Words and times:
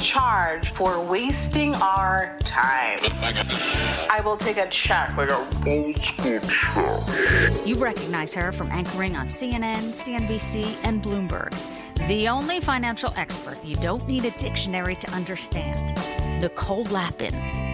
Charge 0.00 0.70
for 0.70 1.00
wasting 1.00 1.74
our 1.76 2.36
time. 2.40 3.00
Oh 3.02 4.06
I 4.10 4.20
will 4.24 4.36
take 4.36 4.56
a 4.56 4.68
check. 4.68 5.16
Like 5.16 5.30
an 5.30 5.68
old 5.68 5.96
school 5.98 6.40
check. 6.40 7.66
You 7.66 7.76
recognize 7.76 8.34
her 8.34 8.52
from 8.52 8.70
anchoring 8.70 9.16
on 9.16 9.28
CNN, 9.28 9.90
CNBC, 9.90 10.76
and 10.84 11.02
Bloomberg. 11.02 11.54
The 12.08 12.28
only 12.28 12.60
financial 12.60 13.12
expert 13.16 13.62
you 13.64 13.74
don't 13.76 14.06
need 14.06 14.24
a 14.24 14.30
dictionary 14.32 14.96
to 14.96 15.10
understand. 15.10 15.98
Nicole 16.40 16.84
Lapin. 16.84 17.65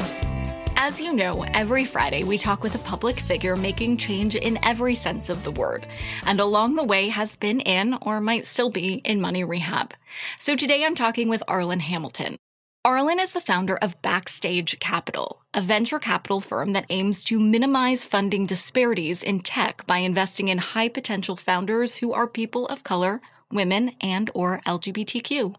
As 0.84 1.00
you 1.00 1.12
know, 1.12 1.44
every 1.55 1.84
Friday 1.84 2.25
we 2.25 2.36
talk 2.36 2.64
with 2.64 2.75
a 2.75 2.78
public 2.80 3.20
figure 3.20 3.55
making 3.55 3.98
change 3.98 4.34
in 4.34 4.58
every 4.64 4.97
sense 4.97 5.30
of 5.30 5.44
the 5.44 5.52
word, 5.52 5.86
and 6.27 6.41
along 6.41 6.74
the 6.74 6.83
way 6.83 7.08
has 7.08 7.36
been 7.36 7.61
in, 7.61 7.97
or 8.02 8.20
might 8.20 8.47
still 8.47 8.69
be, 8.69 8.94
in 9.05 9.20
money 9.20 9.44
rehab. 9.44 9.94
So 10.41 10.56
today 10.56 10.84
I'm 10.84 10.97
talking 10.97 11.28
with 11.28 11.44
Arlan 11.47 11.83
Hamilton. 11.83 12.36
Arlan 12.84 13.22
is 13.22 13.33
the 13.33 13.41
founder 13.41 13.77
of 13.77 14.02
Backstage 14.02 14.80
Capital, 14.80 15.41
a 15.55 15.61
venture 15.61 16.00
capital 16.00 16.41
firm 16.41 16.72
that 16.72 16.86
aims 16.91 17.22
to 17.27 17.39
minimize 17.39 18.02
funding 18.02 18.44
disparities 18.44 19.22
in 19.22 19.39
tech 19.39 19.86
by 19.86 19.98
investing 19.98 20.48
in 20.48 20.58
high 20.58 20.89
potential 20.89 21.36
founders 21.36 21.98
who 21.98 22.12
are 22.12 22.27
people 22.27 22.67
of 22.67 22.83
color, 22.83 23.20
women, 23.52 23.92
and 24.00 24.33
or 24.34 24.61
LGBTQ. 24.67 25.55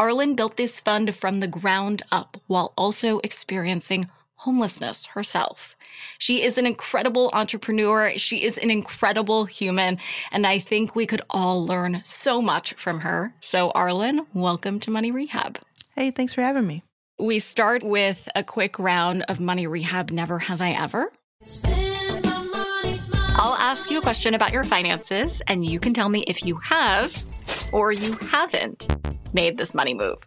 Arlan 0.00 0.34
built 0.34 0.56
this 0.56 0.80
fund 0.80 1.14
from 1.14 1.38
the 1.38 1.46
ground 1.46 2.02
up 2.10 2.38
while 2.48 2.72
also 2.76 3.20
experiencing 3.20 4.10
homelessness 4.44 5.06
herself. 5.06 5.74
She 6.18 6.42
is 6.42 6.58
an 6.58 6.66
incredible 6.66 7.30
entrepreneur. 7.32 8.12
She 8.18 8.44
is 8.44 8.58
an 8.58 8.70
incredible 8.70 9.46
human. 9.46 9.98
And 10.30 10.46
I 10.46 10.58
think 10.58 10.94
we 10.94 11.06
could 11.06 11.22
all 11.30 11.64
learn 11.64 12.02
so 12.04 12.42
much 12.42 12.74
from 12.74 13.00
her. 13.00 13.34
So, 13.40 13.72
Arlan, 13.74 14.26
welcome 14.34 14.80
to 14.80 14.90
Money 14.90 15.10
Rehab. 15.10 15.58
Hey, 15.96 16.10
thanks 16.10 16.34
for 16.34 16.42
having 16.42 16.66
me. 16.66 16.82
We 17.18 17.38
start 17.38 17.82
with 17.82 18.28
a 18.34 18.44
quick 18.44 18.78
round 18.78 19.22
of 19.28 19.40
Money 19.40 19.66
Rehab 19.66 20.10
Never 20.10 20.38
Have 20.40 20.60
I 20.60 20.72
Ever. 20.72 21.10
I'll 23.36 23.54
ask 23.54 23.90
you 23.90 23.98
a 23.98 24.02
question 24.02 24.34
about 24.34 24.52
your 24.52 24.64
finances, 24.64 25.40
and 25.46 25.64
you 25.64 25.80
can 25.80 25.94
tell 25.94 26.10
me 26.10 26.22
if 26.26 26.44
you 26.44 26.56
have 26.56 27.16
or 27.72 27.92
you 27.92 28.12
haven't 28.30 28.94
made 29.32 29.56
this 29.56 29.74
money 29.74 29.94
move. 29.94 30.18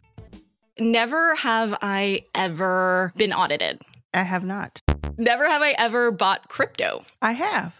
Never 0.79 1.35
have 1.35 1.77
I 1.81 2.21
ever 2.33 3.13
been 3.15 3.31
audited. 3.31 3.81
I 4.13 4.23
have 4.23 4.43
not. 4.43 4.81
Never 5.17 5.47
have 5.47 5.61
I 5.61 5.71
ever 5.71 6.11
bought 6.11 6.49
crypto. 6.49 7.03
I 7.21 7.31
have. 7.33 7.73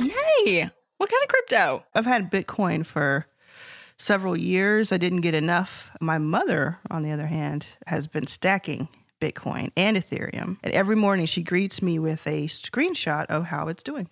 Yay! 0.00 0.70
What 0.98 1.10
kind 1.10 1.22
of 1.22 1.28
crypto? 1.28 1.84
I've 1.94 2.06
had 2.06 2.30
Bitcoin 2.30 2.84
for 2.84 3.26
several 3.96 4.36
years. 4.36 4.92
I 4.92 4.96
didn't 4.98 5.22
get 5.22 5.34
enough. 5.34 5.90
My 6.00 6.18
mother, 6.18 6.78
on 6.90 7.02
the 7.02 7.10
other 7.12 7.26
hand, 7.26 7.66
has 7.86 8.06
been 8.06 8.26
stacking 8.26 8.88
Bitcoin 9.20 9.70
and 9.76 9.96
Ethereum. 9.96 10.58
And 10.62 10.72
every 10.72 10.96
morning 10.96 11.26
she 11.26 11.42
greets 11.42 11.82
me 11.82 11.98
with 11.98 12.26
a 12.26 12.46
screenshot 12.48 13.26
of 13.26 13.46
how 13.46 13.68
it's 13.68 13.82
doing. 13.82 14.08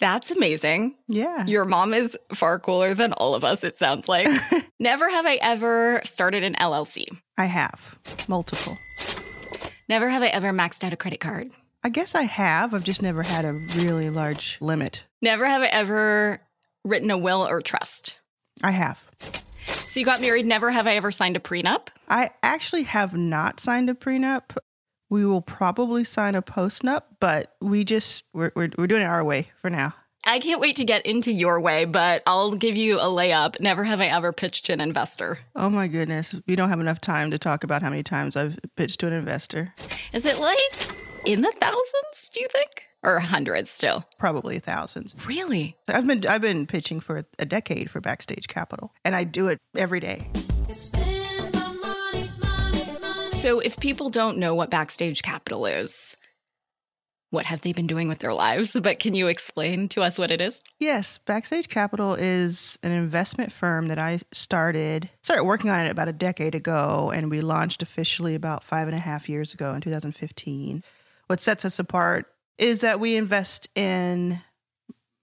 That's 0.00 0.30
amazing. 0.30 0.96
Yeah. 1.08 1.44
Your 1.44 1.64
mom 1.66 1.92
is 1.92 2.16
far 2.34 2.58
cooler 2.58 2.94
than 2.94 3.12
all 3.12 3.34
of 3.34 3.44
us, 3.44 3.62
it 3.64 3.78
sounds 3.78 4.08
like. 4.08 4.26
Never 4.80 5.10
have 5.10 5.26
I 5.26 5.34
ever 5.36 6.00
started 6.04 6.42
an 6.42 6.54
LLC. 6.54 7.06
I 7.36 7.44
have 7.44 7.98
multiple. 8.26 8.76
Never 9.90 10.08
have 10.08 10.22
I 10.22 10.28
ever 10.28 10.52
maxed 10.52 10.84
out 10.84 10.92
a 10.92 10.96
credit 10.96 11.18
card. 11.18 11.50
I 11.82 11.88
guess 11.88 12.14
I 12.14 12.22
have. 12.22 12.74
I've 12.74 12.84
just 12.84 13.02
never 13.02 13.24
had 13.24 13.44
a 13.44 13.52
really 13.74 14.08
large 14.08 14.56
limit. 14.60 15.02
Never 15.20 15.44
have 15.44 15.62
I 15.62 15.66
ever 15.66 16.40
written 16.84 17.10
a 17.10 17.18
will 17.18 17.44
or 17.44 17.60
trust. 17.60 18.14
I 18.62 18.70
have. 18.70 19.04
So 19.66 19.98
you 19.98 20.06
got 20.06 20.20
married. 20.20 20.46
Never 20.46 20.70
have 20.70 20.86
I 20.86 20.94
ever 20.94 21.10
signed 21.10 21.36
a 21.36 21.40
prenup. 21.40 21.88
I 22.08 22.30
actually 22.40 22.84
have 22.84 23.16
not 23.16 23.58
signed 23.58 23.90
a 23.90 23.94
prenup. 23.94 24.56
We 25.08 25.26
will 25.26 25.42
probably 25.42 26.04
sign 26.04 26.36
a 26.36 26.42
postnup, 26.42 27.02
but 27.18 27.56
we 27.60 27.82
just 27.82 28.22
we're, 28.32 28.52
we're 28.54 28.70
we're 28.78 28.86
doing 28.86 29.02
it 29.02 29.06
our 29.06 29.24
way 29.24 29.50
for 29.56 29.70
now. 29.70 29.92
I 30.24 30.38
can't 30.38 30.60
wait 30.60 30.76
to 30.76 30.84
get 30.84 31.06
into 31.06 31.32
your 31.32 31.60
way, 31.60 31.86
but 31.86 32.22
I'll 32.26 32.52
give 32.52 32.76
you 32.76 32.98
a 32.98 33.04
layup. 33.04 33.58
Never 33.58 33.84
have 33.84 34.00
I 34.00 34.06
ever 34.06 34.32
pitched 34.32 34.66
to 34.66 34.72
an 34.74 34.80
investor. 34.80 35.38
Oh 35.56 35.70
my 35.70 35.88
goodness, 35.88 36.34
we 36.46 36.56
don't 36.56 36.68
have 36.68 36.80
enough 36.80 37.00
time 37.00 37.30
to 37.30 37.38
talk 37.38 37.64
about 37.64 37.82
how 37.82 37.88
many 37.88 38.02
times 38.02 38.36
I've 38.36 38.58
pitched 38.76 39.00
to 39.00 39.06
an 39.06 39.14
investor. 39.14 39.74
Is 40.12 40.26
it 40.26 40.38
like 40.38 41.26
in 41.26 41.40
the 41.40 41.52
thousands, 41.58 42.30
do 42.32 42.40
you 42.40 42.48
think? 42.50 42.84
Or 43.02 43.18
hundreds 43.18 43.70
still? 43.70 44.04
Probably 44.18 44.58
thousands. 44.58 45.16
Really? 45.26 45.78
I've 45.88 46.06
been 46.06 46.26
I've 46.26 46.42
been 46.42 46.66
pitching 46.66 47.00
for 47.00 47.24
a 47.38 47.46
decade 47.46 47.90
for 47.90 48.02
Backstage 48.02 48.46
Capital, 48.46 48.92
and 49.06 49.16
I 49.16 49.24
do 49.24 49.48
it 49.48 49.58
every 49.74 50.00
day. 50.00 50.30
So 53.40 53.58
if 53.60 53.78
people 53.78 54.10
don't 54.10 54.36
know 54.36 54.54
what 54.54 54.68
Backstage 54.68 55.22
Capital 55.22 55.64
is, 55.64 56.14
what 57.30 57.46
have 57.46 57.62
they 57.62 57.72
been 57.72 57.86
doing 57.86 58.08
with 58.08 58.18
their 58.18 58.34
lives? 58.34 58.76
But 58.80 58.98
can 58.98 59.14
you 59.14 59.28
explain 59.28 59.88
to 59.90 60.02
us 60.02 60.18
what 60.18 60.30
it 60.30 60.40
is? 60.40 60.62
Yes, 60.78 61.18
Backstage 61.18 61.68
Capital 61.68 62.14
is 62.14 62.78
an 62.82 62.92
investment 62.92 63.52
firm 63.52 63.86
that 63.86 63.98
I 63.98 64.20
started 64.32 65.08
started 65.22 65.44
working 65.44 65.70
on 65.70 65.86
it 65.86 65.90
about 65.90 66.08
a 66.08 66.12
decade 66.12 66.54
ago, 66.54 67.12
and 67.14 67.30
we 67.30 67.40
launched 67.40 67.82
officially 67.82 68.34
about 68.34 68.64
five 68.64 68.88
and 68.88 68.96
a 68.96 69.00
half 69.00 69.28
years 69.28 69.54
ago 69.54 69.72
in 69.72 69.80
2015. 69.80 70.82
What 71.28 71.40
sets 71.40 71.64
us 71.64 71.78
apart 71.78 72.26
is 72.58 72.80
that 72.80 73.00
we 73.00 73.16
invest 73.16 73.68
in 73.74 74.42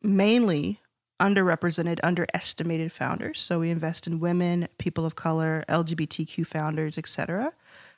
mainly 0.02 0.80
underrepresented, 1.20 2.00
underestimated 2.04 2.92
founders. 2.92 3.40
So 3.40 3.60
we 3.60 3.70
invest 3.70 4.08
in 4.08 4.20
women, 4.20 4.68
people 4.78 5.06
of 5.06 5.16
color, 5.16 5.66
LGBTQ 5.68 6.46
founders, 6.46 6.98
etc. 6.98 7.54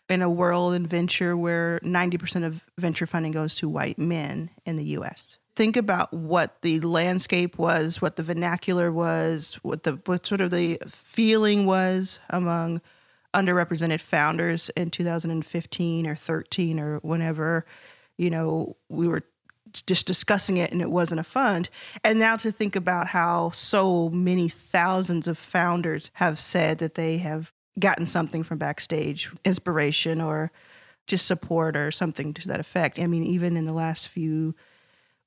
In 0.10 0.22
a 0.22 0.30
world 0.30 0.74
in 0.74 0.86
venture 0.86 1.38
where 1.38 1.80
90% 1.84 2.46
of 2.46 2.64
venture 2.78 3.06
funding 3.06 3.32
goes 3.32 3.56
to 3.58 3.70
white 3.70 4.00
men 4.00 4.50
in 4.66 4.76
the 4.76 4.84
US. 4.98 5.38
Think 5.56 5.78
about 5.78 6.14
what 6.14 6.62
the 6.62 6.80
landscape 6.80 7.58
was, 7.60 8.02
what 8.02 8.16
the 8.16 8.24
vernacular 8.24 8.92
was, 8.92 9.60
what 9.62 9.84
the 9.84 10.00
what 10.06 10.26
sort 10.26 10.42
of 10.42 10.52
the 10.52 10.80
feeling 10.88 11.66
was 11.66 12.20
among 12.30 12.82
underrepresented 13.34 14.00
founders 14.00 14.70
in 14.70 14.90
2015 14.90 16.08
or 16.08 16.16
13 16.16 16.80
or 16.80 16.98
whenever 17.00 17.66
you 18.18 18.32
know 18.32 18.76
we 18.90 19.08
were 19.08 19.24
just 19.86 20.08
discussing 20.08 20.58
it 20.58 20.72
and 20.72 20.82
it 20.82 20.90
wasn't 20.90 21.20
a 21.20 21.24
fund. 21.24 21.70
And 22.04 22.20
now 22.20 22.38
to 22.38 22.52
think 22.52 22.76
about 22.76 23.08
how 23.08 23.52
so 23.52 24.10
many 24.10 24.50
thousands 24.50 25.28
of 25.28 25.38
founders 25.38 26.12
have 26.14 26.40
said 26.40 26.80
that 26.80 26.96
they 26.96 27.18
have 27.18 27.52
gotten 27.80 28.06
something 28.06 28.44
from 28.44 28.58
backstage, 28.58 29.32
inspiration 29.46 30.22
or 30.22 30.52
just 31.08 31.26
support 31.26 31.76
or 31.76 31.92
something 31.92 32.34
to 32.34 32.48
that 32.48 32.60
effect. 32.60 33.00
I 33.00 33.08
mean, 33.08 33.24
even 33.24 33.58
in 33.58 33.66
the 33.66 33.74
last 33.74 34.10
few 34.10 34.56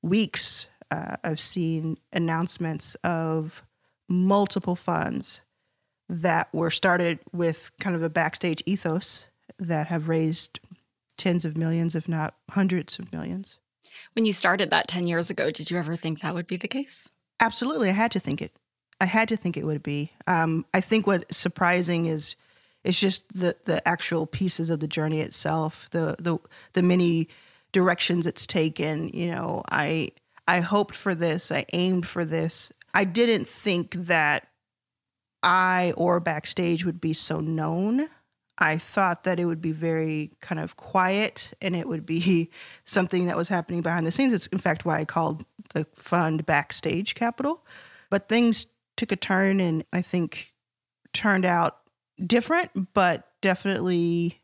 weeks, 0.01 0.67
uh, 0.91 1.17
I've 1.23 1.39
seen 1.39 1.97
announcements 2.11 2.95
of 3.03 3.63
multiple 4.07 4.75
funds 4.75 5.41
that 6.09 6.53
were 6.53 6.69
started 6.69 7.19
with 7.31 7.71
kind 7.79 7.95
of 7.95 8.03
a 8.03 8.09
backstage 8.09 8.61
ethos 8.65 9.27
that 9.57 9.87
have 9.87 10.07
raised 10.07 10.59
tens 11.17 11.45
of 11.45 11.57
millions, 11.57 11.95
if 11.95 12.07
not 12.07 12.35
hundreds 12.49 12.99
of 12.99 13.11
millions. 13.11 13.57
When 14.13 14.25
you 14.25 14.33
started 14.33 14.69
that 14.71 14.87
10 14.87 15.07
years 15.07 15.29
ago, 15.29 15.51
did 15.51 15.69
you 15.69 15.77
ever 15.77 15.95
think 15.95 16.21
that 16.21 16.33
would 16.33 16.47
be 16.47 16.57
the 16.57 16.67
case? 16.67 17.09
Absolutely, 17.39 17.89
I 17.89 17.93
had 17.93 18.11
to 18.11 18.19
think 18.19 18.41
it. 18.41 18.53
I 19.01 19.05
had 19.05 19.27
to 19.29 19.37
think 19.37 19.57
it 19.57 19.65
would 19.65 19.83
be. 19.83 20.11
Um, 20.27 20.65
I 20.73 20.81
think 20.81 21.07
what's 21.07 21.37
surprising 21.37 22.05
is 22.05 22.35
it's 22.83 22.99
just 22.99 23.23
the 23.33 23.55
the 23.65 23.85
actual 23.87 24.25
pieces 24.25 24.69
of 24.69 24.79
the 24.79 24.87
journey 24.87 25.21
itself, 25.21 25.87
the 25.91 26.15
the 26.19 26.37
the 26.73 26.83
many 26.83 27.29
directions 27.71 28.27
it's 28.27 28.45
taken. 28.45 29.09
You 29.09 29.31
know, 29.31 29.63
I 29.69 30.09
I 30.47 30.59
hoped 30.59 30.95
for 30.95 31.15
this, 31.15 31.51
I 31.51 31.65
aimed 31.73 32.07
for 32.07 32.25
this, 32.25 32.71
I 32.93 33.05
didn't 33.05 33.47
think 33.47 33.93
that 33.95 34.47
I 35.41 35.93
or 35.97 36.19
backstage 36.19 36.85
would 36.85 37.01
be 37.01 37.13
so 37.13 37.39
known. 37.39 38.09
I 38.59 38.77
thought 38.77 39.23
that 39.23 39.39
it 39.39 39.45
would 39.45 39.61
be 39.61 39.71
very 39.71 40.31
kind 40.39 40.59
of 40.59 40.77
quiet 40.77 41.53
and 41.59 41.75
it 41.75 41.87
would 41.87 42.05
be 42.05 42.51
something 42.85 43.25
that 43.25 43.35
was 43.35 43.47
happening 43.47 43.81
behind 43.81 44.05
the 44.05 44.11
scenes. 44.11 44.31
It's 44.31 44.47
in 44.47 44.59
fact 44.59 44.85
why 44.85 44.99
I 44.99 45.05
called 45.05 45.43
the 45.73 45.87
fund 45.95 46.45
Backstage 46.45 47.15
Capital. 47.15 47.65
But 48.09 48.29
things 48.29 48.67
took 48.95 49.11
a 49.11 49.15
turn 49.15 49.59
and 49.59 49.83
I 49.91 50.03
think 50.03 50.53
turned 51.13 51.45
out 51.45 51.79
different, 52.25 52.93
but 52.93 53.27
definitely 53.41 54.41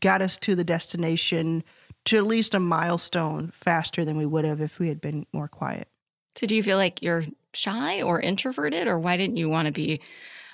got 0.00 0.22
us 0.22 0.38
to 0.38 0.54
the 0.54 0.64
destination 0.64 1.62
to 2.06 2.16
at 2.16 2.26
least 2.26 2.54
a 2.54 2.60
milestone 2.60 3.52
faster 3.54 4.04
than 4.04 4.16
we 4.16 4.26
would 4.26 4.44
have 4.44 4.60
if 4.60 4.78
we 4.78 4.88
had 4.88 5.00
been 5.00 5.26
more 5.32 5.48
quiet. 5.48 5.88
So, 6.36 6.46
do 6.46 6.54
you 6.54 6.62
feel 6.62 6.76
like 6.76 7.02
you're 7.02 7.24
shy 7.52 8.02
or 8.02 8.20
introverted, 8.20 8.86
or 8.86 8.98
why 8.98 9.16
didn't 9.16 9.36
you 9.36 9.48
want 9.48 9.66
to 9.66 9.72
be 9.72 10.00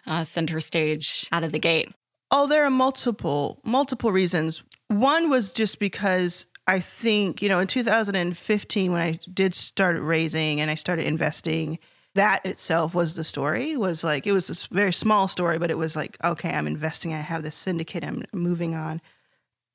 uh, 0.07 0.25
center 0.25 0.61
stage 0.61 1.29
out 1.33 1.45
of 1.45 1.53
the 1.53 1.59
gate? 1.59 1.89
Oh, 2.31 2.47
there 2.47 2.65
are 2.65 2.71
multiple 2.71 3.61
multiple 3.65 4.13
reasons. 4.13 4.63
One 4.89 5.29
was 5.29 5.53
just 5.53 5.79
because 5.79 6.47
I 6.67 6.81
think 6.81 7.43
you 7.43 7.49
know 7.49 7.59
in 7.59 7.67
2015 7.67 8.93
when 8.93 9.01
I 9.01 9.19
did 9.33 9.55
start 9.55 10.01
raising 10.01 10.61
and 10.61 10.71
I 10.71 10.77
started 10.77 11.07
investing, 11.07 11.79
that 12.15 12.45
itself 12.45 12.95
was 12.95 13.15
the 13.15 13.25
story. 13.25 13.77
Was 13.77 14.05
like 14.05 14.27
it 14.27 14.33
was 14.33 14.51
a 14.51 14.75
very 14.75 14.93
small 14.93 15.29
story, 15.29 15.59
but 15.59 15.71
it 15.71 15.79
was 15.79 15.97
like 15.97 16.17
okay, 16.23 16.51
I'm 16.51 16.67
investing. 16.67 17.15
I 17.15 17.21
have 17.21 17.43
this 17.43 17.57
syndicate. 17.57 18.05
I'm 18.05 18.25
moving 18.33 18.75
on. 18.75 19.01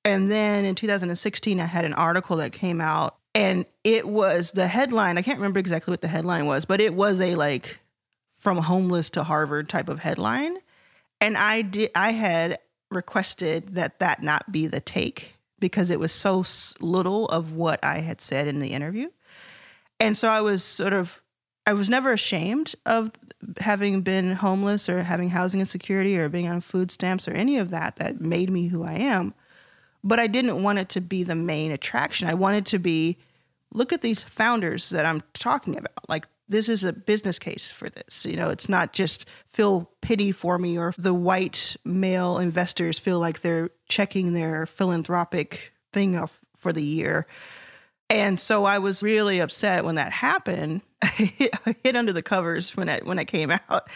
And 0.06 0.32
then 0.32 0.64
in 0.64 0.76
2016, 0.76 1.60
I 1.60 1.66
had 1.66 1.84
an 1.84 1.94
article 1.94 2.38
that 2.38 2.54
came 2.54 2.80
out 2.80 3.18
and 3.36 3.66
it 3.84 4.08
was 4.08 4.52
the 4.54 4.68
headline. 4.68 5.18
I 5.18 5.22
can't 5.22 5.38
remember 5.38 5.60
exactly 5.60 5.92
what 5.92 6.02
the 6.02 6.08
headline 6.08 6.46
was, 6.46 6.66
but 6.66 6.80
it 6.80 6.94
was 6.94 7.20
a 7.20 7.36
like 7.36 7.80
from 8.40 8.58
homeless 8.58 9.10
to 9.12 9.24
Harvard 9.24 9.68
type 9.68 9.90
of 9.90 10.00
headline. 10.00 10.58
And 11.20 11.38
I 11.38 11.62
did, 11.62 11.92
I 11.94 12.14
had 12.14 12.60
requested 12.90 13.76
that 13.76 14.00
that 14.00 14.24
not 14.24 14.52
be 14.52 14.68
the 14.68 14.80
take 14.80 15.34
because 15.60 15.90
it 15.90 16.00
was 16.00 16.12
so 16.12 16.46
little 16.80 17.28
of 17.28 17.54
what 17.54 17.84
I 17.84 18.00
had 18.00 18.22
said 18.22 18.48
in 18.48 18.60
the 18.60 18.70
interview. 18.70 19.10
And 20.00 20.16
so 20.18 20.30
I 20.30 20.42
was 20.42 20.64
sort 20.64 20.94
of, 20.94 21.22
I 21.68 21.74
was 21.74 21.90
never 21.90 22.12
ashamed 22.12 22.74
of 22.86 23.12
having 23.60 24.02
been 24.02 24.34
homeless 24.34 24.90
or 24.90 25.04
having 25.04 25.30
housing 25.30 25.60
insecurity 25.60 26.18
or 26.18 26.30
being 26.30 26.48
on 26.48 26.62
food 26.62 26.90
stamps 26.90 27.28
or 27.28 27.34
any 27.34 27.58
of 27.58 27.70
that 27.70 27.98
that 27.98 28.20
made 28.20 28.50
me 28.50 28.68
who 28.70 28.84
I 28.84 28.94
am 28.94 29.36
but 30.08 30.20
I 30.20 30.28
didn't 30.28 30.64
want 30.64 30.80
it 30.80 30.90
to 30.90 31.02
be 31.02 31.24
the 31.24 31.36
main 31.36 31.72
attraction. 31.72 32.30
I 32.30 32.34
wanted 32.34 32.66
to 32.68 32.80
be 32.80 33.18
look 33.74 33.92
at 33.92 34.02
these 34.02 34.24
founders 34.24 34.90
that 34.90 35.06
I'm 35.06 35.22
talking 35.34 35.78
about. 35.78 36.08
Like 36.08 36.28
this 36.48 36.70
is 36.70 36.86
a 36.86 36.94
business 36.94 37.38
case 37.38 37.70
for 37.72 37.90
this. 37.90 38.26
You 38.26 38.38
know, 38.38 38.50
it's 38.50 38.70
not 38.70 38.94
just 38.94 39.26
feel 39.52 39.92
pity 40.02 40.32
for 40.32 40.58
me 40.58 40.78
or 40.78 40.94
the 40.98 41.14
white 41.14 41.76
male 41.84 42.38
investors 42.38 42.98
feel 42.98 43.20
like 43.20 43.42
they're 43.42 43.70
checking 43.90 44.32
their 44.32 44.66
philanthropic 44.66 45.74
thing 45.92 46.16
off 46.16 46.40
for 46.56 46.72
the 46.72 46.84
year. 46.84 47.28
And 48.10 48.40
so 48.40 48.66
I 48.66 48.80
was 48.80 49.04
really 49.04 49.40
upset 49.40 49.84
when 49.84 49.96
that 49.96 50.12
happened. 50.12 50.82
I 51.02 51.76
hit 51.84 51.96
under 51.96 52.14
the 52.14 52.22
covers 52.22 52.76
when 52.76 52.90
it 52.90 53.06
when 53.06 53.20
it 53.20 53.26
came 53.26 53.52
out. 53.52 53.90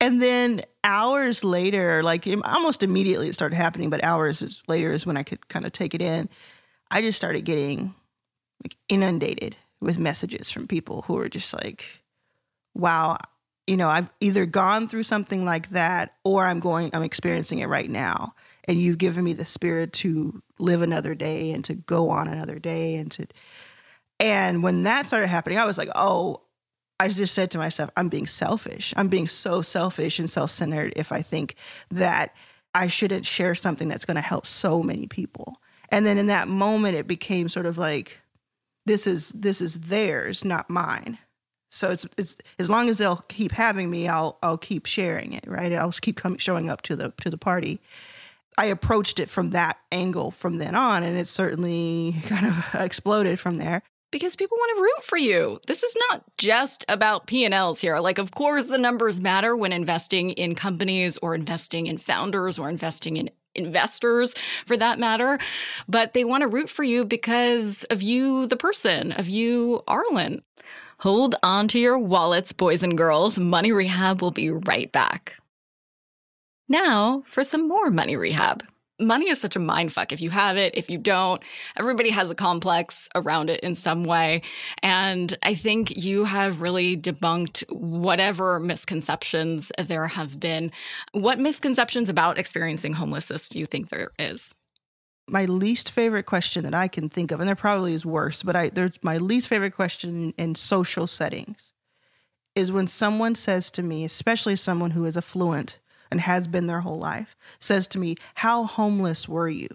And 0.00 0.20
then 0.20 0.62
hours 0.82 1.44
later, 1.44 2.02
like 2.02 2.26
almost 2.44 2.82
immediately 2.82 3.28
it 3.28 3.34
started 3.34 3.54
happening, 3.54 3.90
but 3.90 4.02
hours 4.02 4.62
later 4.66 4.90
is 4.90 5.06
when 5.06 5.16
I 5.16 5.22
could 5.22 5.48
kind 5.48 5.64
of 5.64 5.72
take 5.72 5.94
it 5.94 6.02
in. 6.02 6.28
I 6.90 7.02
just 7.02 7.16
started 7.16 7.44
getting 7.44 7.94
like 8.64 8.76
inundated 8.88 9.56
with 9.80 9.98
messages 9.98 10.50
from 10.50 10.66
people 10.66 11.02
who 11.02 11.14
were 11.14 11.28
just 11.28 11.52
like, 11.52 11.84
wow, 12.74 13.18
you 13.66 13.76
know, 13.76 13.88
I've 13.88 14.10
either 14.20 14.46
gone 14.46 14.88
through 14.88 15.04
something 15.04 15.44
like 15.44 15.70
that 15.70 16.14
or 16.24 16.46
I'm 16.46 16.60
going, 16.60 16.90
I'm 16.92 17.02
experiencing 17.02 17.60
it 17.60 17.66
right 17.66 17.90
now. 17.90 18.34
And 18.64 18.78
you've 18.78 18.98
given 18.98 19.24
me 19.24 19.32
the 19.32 19.44
spirit 19.44 19.92
to 19.94 20.42
live 20.58 20.82
another 20.82 21.14
day 21.14 21.50
and 21.50 21.64
to 21.64 21.74
go 21.74 22.10
on 22.10 22.28
another 22.28 22.58
day 22.58 22.94
and 22.94 23.10
to, 23.12 23.26
and 24.20 24.62
when 24.62 24.84
that 24.84 25.06
started 25.06 25.26
happening, 25.26 25.58
I 25.58 25.64
was 25.64 25.78
like, 25.78 25.90
oh, 25.94 26.42
I 27.00 27.08
just 27.08 27.34
said 27.34 27.50
to 27.52 27.58
myself, 27.58 27.90
I'm 27.96 28.08
being 28.08 28.28
selfish. 28.28 28.94
I'm 28.96 29.08
being 29.08 29.26
so 29.26 29.62
selfish 29.62 30.20
and 30.20 30.30
self 30.30 30.52
centered 30.52 30.92
if 30.94 31.10
I 31.10 31.22
think 31.22 31.56
that 31.90 32.34
I 32.74 32.86
shouldn't 32.86 33.26
share 33.26 33.56
something 33.56 33.88
that's 33.88 34.04
going 34.04 34.14
to 34.14 34.20
help 34.20 34.46
so 34.46 34.82
many 34.82 35.08
people. 35.08 35.56
And 35.88 36.06
then 36.06 36.16
in 36.16 36.28
that 36.28 36.48
moment, 36.48 36.96
it 36.96 37.06
became 37.06 37.48
sort 37.48 37.66
of 37.66 37.76
like, 37.76 38.20
this 38.86 39.06
is 39.06 39.30
this 39.30 39.60
is 39.60 39.80
theirs, 39.80 40.44
not 40.44 40.70
mine. 40.70 41.18
So 41.70 41.90
it's 41.90 42.06
it's 42.16 42.36
as 42.58 42.70
long 42.70 42.88
as 42.88 42.98
they'll 42.98 43.24
keep 43.28 43.52
having 43.52 43.90
me, 43.90 44.08
I'll 44.08 44.38
I'll 44.42 44.58
keep 44.58 44.86
sharing 44.86 45.32
it, 45.32 45.44
right? 45.46 45.72
I'll 45.72 45.92
keep 45.92 46.16
coming 46.16 46.38
showing 46.38 46.70
up 46.70 46.82
to 46.82 46.96
the 46.96 47.12
to 47.22 47.30
the 47.30 47.38
party. 47.38 47.80
I 48.58 48.66
approached 48.66 49.18
it 49.18 49.30
from 49.30 49.50
that 49.50 49.78
angle 49.90 50.30
from 50.30 50.58
then 50.58 50.74
on, 50.74 51.02
and 51.02 51.16
it 51.16 51.26
certainly 51.26 52.16
kind 52.26 52.46
of 52.46 52.74
exploded 52.74 53.40
from 53.40 53.56
there 53.56 53.82
because 54.12 54.36
people 54.36 54.58
want 54.58 54.76
to 54.76 54.82
root 54.82 55.04
for 55.04 55.16
you. 55.16 55.58
This 55.66 55.82
is 55.82 55.94
not 56.08 56.22
just 56.36 56.84
about 56.88 57.26
P&Ls 57.26 57.80
here. 57.80 57.98
Like 57.98 58.18
of 58.18 58.32
course 58.32 58.66
the 58.66 58.78
numbers 58.78 59.20
matter 59.20 59.56
when 59.56 59.72
investing 59.72 60.30
in 60.30 60.54
companies 60.54 61.16
or 61.18 61.34
investing 61.34 61.86
in 61.86 61.98
founders 61.98 62.58
or 62.58 62.68
investing 62.68 63.16
in 63.16 63.30
investors 63.54 64.34
for 64.66 64.76
that 64.76 64.98
matter, 64.98 65.38
but 65.88 66.14
they 66.14 66.24
want 66.24 66.42
to 66.42 66.48
root 66.48 66.70
for 66.70 66.84
you 66.84 67.04
because 67.04 67.84
of 67.84 68.02
you 68.02 68.46
the 68.46 68.56
person, 68.56 69.12
of 69.12 69.28
you 69.28 69.82
Arlan. 69.88 70.42
Hold 70.98 71.34
on 71.42 71.66
to 71.68 71.80
your 71.80 71.98
wallets, 71.98 72.52
boys 72.52 72.82
and 72.82 72.96
girls. 72.96 73.36
Money 73.36 73.72
Rehab 73.72 74.22
will 74.22 74.30
be 74.30 74.50
right 74.50 74.90
back. 74.92 75.36
Now 76.72 77.22
for 77.26 77.44
some 77.44 77.68
more 77.68 77.90
Money 77.90 78.16
Rehab. 78.16 78.64
Money 78.98 79.28
is 79.28 79.38
such 79.38 79.56
a 79.56 79.58
mind 79.58 79.92
fuck 79.92 80.10
if 80.10 80.22
you 80.22 80.30
have 80.30 80.56
it 80.56 80.74
if 80.74 80.88
you 80.88 80.96
don't 80.96 81.42
everybody 81.76 82.08
has 82.08 82.30
a 82.30 82.34
complex 82.34 83.10
around 83.14 83.50
it 83.50 83.60
in 83.60 83.74
some 83.74 84.04
way. 84.04 84.40
And 84.82 85.36
i 85.42 85.54
think 85.54 85.94
you 85.98 86.24
have 86.24 86.62
really 86.62 86.96
debunked 86.96 87.62
whatever 87.70 88.58
misconceptions 88.58 89.70
there 89.76 90.06
have 90.06 90.40
been. 90.40 90.70
What 91.12 91.38
misconceptions 91.38 92.08
about 92.08 92.38
experiencing 92.38 92.94
homelessness 92.94 93.50
do 93.50 93.58
you 93.58 93.66
think 93.66 93.90
there 93.90 94.12
is? 94.18 94.54
My 95.28 95.44
least 95.44 95.90
favorite 95.90 96.24
question 96.24 96.64
that 96.64 96.74
i 96.74 96.88
can 96.88 97.10
think 97.10 97.32
of 97.32 97.40
and 97.40 97.46
there 97.46 97.54
probably 97.54 97.92
is 97.92 98.06
worse 98.06 98.42
but 98.42 98.56
i 98.56 98.70
there's 98.70 98.98
my 99.02 99.18
least 99.18 99.46
favorite 99.46 99.74
question 99.74 100.32
in 100.38 100.54
social 100.54 101.06
settings 101.06 101.74
is 102.54 102.72
when 102.72 102.86
someone 102.86 103.34
says 103.34 103.70
to 103.72 103.82
me 103.82 104.06
especially 104.06 104.56
someone 104.56 104.92
who 104.92 105.04
is 105.04 105.18
affluent 105.18 105.78
and 106.12 106.20
has 106.20 106.46
been 106.46 106.66
their 106.66 106.80
whole 106.80 106.98
life 106.98 107.34
says 107.58 107.88
to 107.88 107.98
me, 107.98 108.16
How 108.36 108.64
homeless 108.64 109.26
were 109.26 109.48
you? 109.48 109.68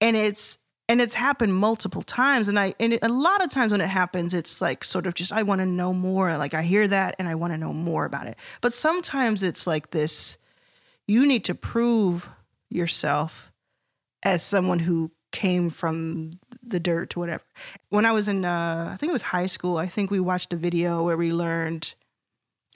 And 0.00 0.16
it's 0.16 0.58
and 0.88 1.00
it's 1.00 1.14
happened 1.14 1.54
multiple 1.54 2.02
times. 2.02 2.46
And 2.46 2.58
i 2.58 2.74
and 2.78 2.92
it, 2.92 3.00
a 3.02 3.08
lot 3.08 3.42
of 3.42 3.50
times 3.50 3.72
when 3.72 3.80
it 3.80 3.88
happens 3.88 4.34
it's 4.34 4.60
like 4.60 4.84
sort 4.84 5.06
of 5.06 5.14
just 5.14 5.32
i 5.32 5.42
want 5.42 5.60
to 5.60 5.66
know 5.66 5.92
more 5.92 6.36
like 6.36 6.54
i 6.54 6.62
hear 6.62 6.86
that 6.86 7.16
and 7.18 7.26
i 7.26 7.34
want 7.34 7.52
to 7.52 7.58
know 7.58 7.72
more 7.72 8.04
about 8.04 8.28
it. 8.28 8.36
But 8.60 8.72
sometimes 8.72 9.42
it's 9.42 9.66
like 9.66 9.90
this 9.90 10.38
you 11.08 11.26
need 11.26 11.44
to 11.44 11.54
prove 11.54 12.28
yourself 12.68 13.50
as 14.22 14.42
someone 14.42 14.78
who 14.78 15.10
came 15.32 15.70
from 15.70 16.32
the 16.62 16.80
dirt 16.80 17.16
or 17.16 17.20
whatever. 17.20 17.44
When 17.88 18.04
i 18.04 18.12
was 18.12 18.28
in 18.28 18.44
uh, 18.44 18.90
i 18.92 18.96
think 18.96 19.08
it 19.08 19.14
was 19.14 19.22
high 19.22 19.46
school 19.46 19.78
i 19.78 19.86
think 19.86 20.10
we 20.10 20.20
watched 20.20 20.52
a 20.52 20.56
video 20.56 21.02
where 21.02 21.16
we 21.16 21.32
learned 21.32 21.94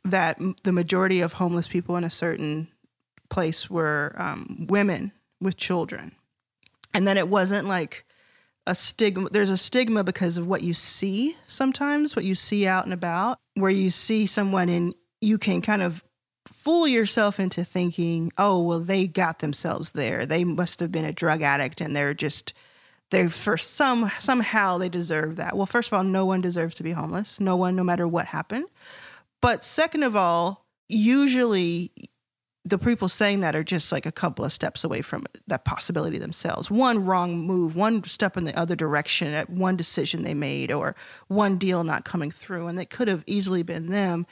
that 0.04 0.38
the 0.64 0.72
majority 0.72 1.20
of 1.20 1.34
homeless 1.34 1.68
people 1.68 1.96
in 1.96 2.04
a 2.04 2.10
certain 2.10 2.68
place 3.30 3.70
were 3.70 4.14
um, 4.18 4.66
women 4.68 5.12
with 5.40 5.56
children, 5.56 6.14
and 6.92 7.06
that 7.06 7.16
it 7.16 7.28
wasn't 7.28 7.68
like 7.68 8.04
a 8.66 8.74
stigma. 8.74 9.28
There's 9.30 9.50
a 9.50 9.56
stigma 9.56 10.04
because 10.04 10.38
of 10.38 10.46
what 10.46 10.62
you 10.62 10.74
see 10.74 11.36
sometimes, 11.46 12.14
what 12.14 12.24
you 12.24 12.34
see 12.34 12.66
out 12.66 12.84
and 12.84 12.92
about, 12.92 13.38
where 13.54 13.70
you 13.70 13.90
see 13.90 14.26
someone 14.26 14.68
and 14.68 14.94
you 15.20 15.38
can 15.38 15.62
kind 15.62 15.82
of 15.82 16.02
fool 16.46 16.86
yourself 16.86 17.38
into 17.40 17.64
thinking, 17.64 18.32
oh, 18.38 18.60
well, 18.60 18.80
they 18.80 19.06
got 19.06 19.38
themselves 19.38 19.92
there. 19.92 20.26
They 20.26 20.44
must 20.44 20.80
have 20.80 20.92
been 20.92 21.04
a 21.04 21.12
drug 21.12 21.42
addict 21.42 21.80
and 21.80 21.94
they're 21.94 22.14
just 22.14 22.52
they 23.10 23.28
for 23.28 23.58
some 23.58 24.10
somehow 24.18 24.78
they 24.78 24.88
deserve 24.88 25.36
that. 25.36 25.56
Well, 25.56 25.66
first 25.66 25.88
of 25.88 25.94
all, 25.94 26.02
no 26.02 26.24
one 26.24 26.40
deserves 26.40 26.74
to 26.76 26.82
be 26.82 26.92
homeless. 26.92 27.38
No 27.38 27.56
one, 27.56 27.76
no 27.76 27.84
matter 27.84 28.08
what 28.08 28.26
happened. 28.26 28.64
But 29.42 29.62
second 29.62 30.04
of 30.04 30.16
all, 30.16 30.66
usually 30.88 31.92
the 32.64 32.78
people 32.78 33.08
saying 33.08 33.40
that 33.40 33.56
are 33.56 33.64
just 33.64 33.90
like 33.90 34.06
a 34.06 34.12
couple 34.12 34.44
of 34.44 34.52
steps 34.52 34.84
away 34.84 35.02
from 35.02 35.26
that 35.48 35.64
possibility 35.64 36.16
themselves. 36.16 36.70
One 36.70 37.04
wrong 37.04 37.40
move, 37.40 37.74
one 37.74 38.04
step 38.04 38.36
in 38.36 38.44
the 38.44 38.56
other 38.58 38.76
direction 38.76 39.34
at 39.34 39.50
one 39.50 39.76
decision 39.76 40.22
they 40.22 40.32
made, 40.32 40.70
or 40.70 40.94
one 41.26 41.58
deal 41.58 41.82
not 41.82 42.04
coming 42.04 42.30
through. 42.30 42.68
And 42.68 42.78
it 42.78 42.88
could 42.88 43.08
have 43.08 43.24
easily 43.26 43.64
been 43.64 43.86
them 43.86 44.26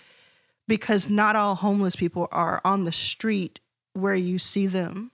because 0.69 1.09
not 1.09 1.35
all 1.35 1.57
homeless 1.57 1.97
people 1.97 2.29
are 2.31 2.61
on 2.64 2.85
the 2.85 2.93
street 2.93 3.59
where 3.95 4.14
you 4.14 4.38
see 4.38 4.69
them. 4.69 5.11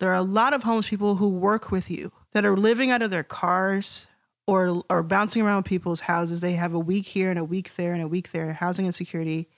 There 0.00 0.10
are 0.10 0.14
a 0.14 0.22
lot 0.22 0.54
of 0.54 0.64
homeless 0.64 0.88
people 0.88 1.16
who 1.16 1.28
work 1.28 1.70
with 1.70 1.88
you 1.88 2.10
that 2.32 2.44
are 2.44 2.56
living 2.56 2.90
out 2.90 3.02
of 3.02 3.10
their 3.10 3.22
cars 3.22 4.08
or 4.46 4.82
or 4.90 5.02
bouncing 5.02 5.42
around 5.42 5.64
people's 5.64 6.00
houses. 6.00 6.40
They 6.40 6.52
have 6.54 6.74
a 6.74 6.78
week 6.78 7.06
here 7.06 7.30
and 7.30 7.38
a 7.38 7.44
week 7.44 7.74
there 7.76 7.92
and 7.92 8.02
a 8.02 8.08
week 8.08 8.32
there. 8.32 8.52
Housing 8.52 8.86
insecurity. 8.86 9.48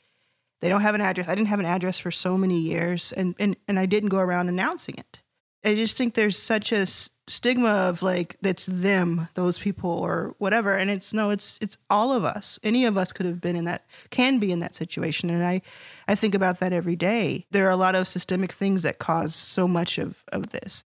They 0.61 0.69
don't 0.69 0.81
have 0.81 0.95
an 0.95 1.03
address. 1.03 1.29
I 1.29 1.35
didn't 1.35 1.49
have 1.49 1.61
an 1.61 1.67
address 1.67 1.99
for 1.99 2.11
so 2.11 2.39
many 2.39 2.59
years, 2.61 3.13
and 3.13 3.35
and 3.39 3.57
and 3.69 3.79
I 3.79 3.87
didn't 3.87 4.09
go 4.09 4.19
around 4.19 4.49
announcing 4.49 4.97
it. 4.97 5.21
I 5.65 5.75
just 5.75 5.97
think 5.97 6.15
there's 6.15 6.39
such 6.39 6.73
a 6.73 6.87
stigma 7.29 7.71
of 7.71 8.03
like 8.03 8.37
that's 8.41 8.67
them, 8.67 9.29
those 9.35 9.59
people, 9.59 9.91
or 9.91 10.35
whatever. 10.39 10.77
And 10.77 10.91
it's 10.91 11.13
no, 11.13 11.31
it's 11.31 11.59
it's 11.61 11.77
all 11.91 12.13
of 12.13 12.25
us. 12.25 12.59
Any 12.63 12.85
of 12.85 12.97
us 12.97 13.13
could 13.13 13.27
have 13.27 13.41
been 13.41 13.57
in 13.57 13.65
that, 13.65 13.85
can 14.11 14.39
be 14.39 14.53
in 14.53 14.61
that 14.61 14.75
situation. 14.75 15.29
And 15.29 15.45
I, 15.45 15.63
I 16.07 16.15
think 16.15 16.35
about 16.35 16.61
that 16.61 16.73
every 16.73 16.97
day. 16.97 17.47
There 17.51 17.67
are 17.67 17.71
a 17.71 17.77
lot 17.77 17.97
of 17.97 18.07
systemic 18.07 18.53
things 18.53 18.85
that 18.85 18.99
cause 18.99 19.35
so 19.35 19.67
much 19.67 19.99
of 19.99 20.23
of 20.29 20.51
this. 20.51 20.85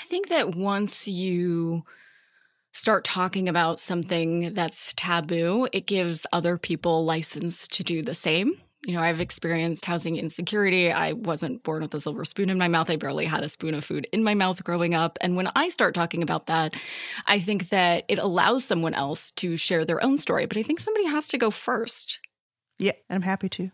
I 0.00 0.04
think 0.04 0.28
that 0.28 0.54
once 0.54 1.06
you 1.06 1.84
start 2.72 3.04
talking 3.04 3.48
about 3.48 3.80
something 3.80 4.54
that's 4.54 4.92
taboo, 4.94 5.68
it 5.72 5.86
gives 5.86 6.26
other 6.32 6.56
people 6.56 7.04
license 7.04 7.66
to 7.68 7.82
do 7.82 8.02
the 8.02 8.14
same 8.14 8.54
you 8.84 8.94
know, 8.94 9.02
I've 9.02 9.20
experienced 9.20 9.84
housing 9.84 10.16
insecurity. 10.16 10.90
I 10.90 11.12
wasn't 11.12 11.62
born 11.62 11.82
with 11.82 11.94
a 11.94 12.00
silver 12.00 12.24
spoon 12.24 12.48
in 12.48 12.56
my 12.56 12.68
mouth. 12.68 12.88
I 12.88 12.96
barely 12.96 13.26
had 13.26 13.42
a 13.42 13.48
spoon 13.48 13.74
of 13.74 13.84
food 13.84 14.08
in 14.12 14.24
my 14.24 14.34
mouth 14.34 14.64
growing 14.64 14.94
up. 14.94 15.18
And 15.20 15.36
when 15.36 15.50
I 15.54 15.68
start 15.68 15.94
talking 15.94 16.22
about 16.22 16.46
that, 16.46 16.74
I 17.26 17.40
think 17.40 17.68
that 17.68 18.04
it 18.08 18.18
allows 18.18 18.64
someone 18.64 18.94
else 18.94 19.32
to 19.32 19.56
share 19.56 19.84
their 19.84 20.02
own 20.02 20.16
story. 20.16 20.46
But 20.46 20.56
I 20.56 20.62
think 20.62 20.80
somebody 20.80 21.06
has 21.06 21.28
to 21.28 21.38
go 21.38 21.50
first. 21.50 22.20
Yeah, 22.78 22.92
I'm 23.10 23.22
happy 23.22 23.50
to. 23.50 23.70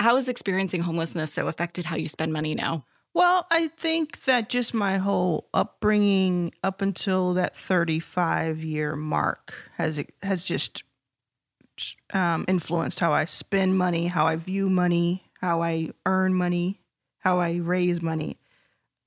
How 0.00 0.16
has 0.16 0.28
experiencing 0.28 0.82
homelessness 0.82 1.32
so 1.32 1.46
affected 1.46 1.84
how 1.84 1.96
you 1.96 2.08
spend 2.08 2.32
money 2.32 2.54
now? 2.54 2.84
Well, 3.18 3.48
I 3.50 3.66
think 3.66 4.26
that 4.26 4.48
just 4.48 4.72
my 4.72 4.98
whole 4.98 5.48
upbringing 5.52 6.54
up 6.62 6.80
until 6.80 7.34
that 7.34 7.56
35 7.56 8.62
year 8.62 8.94
mark 8.94 9.54
has 9.76 10.04
has 10.22 10.44
just 10.44 10.84
um, 12.14 12.44
influenced 12.46 13.00
how 13.00 13.12
I 13.12 13.24
spend 13.24 13.76
money, 13.76 14.06
how 14.06 14.28
I 14.28 14.36
view 14.36 14.70
money, 14.70 15.24
how 15.40 15.64
I 15.64 15.90
earn 16.06 16.32
money, 16.32 16.80
how 17.18 17.40
I 17.40 17.56
raise 17.56 18.00
money. 18.00 18.38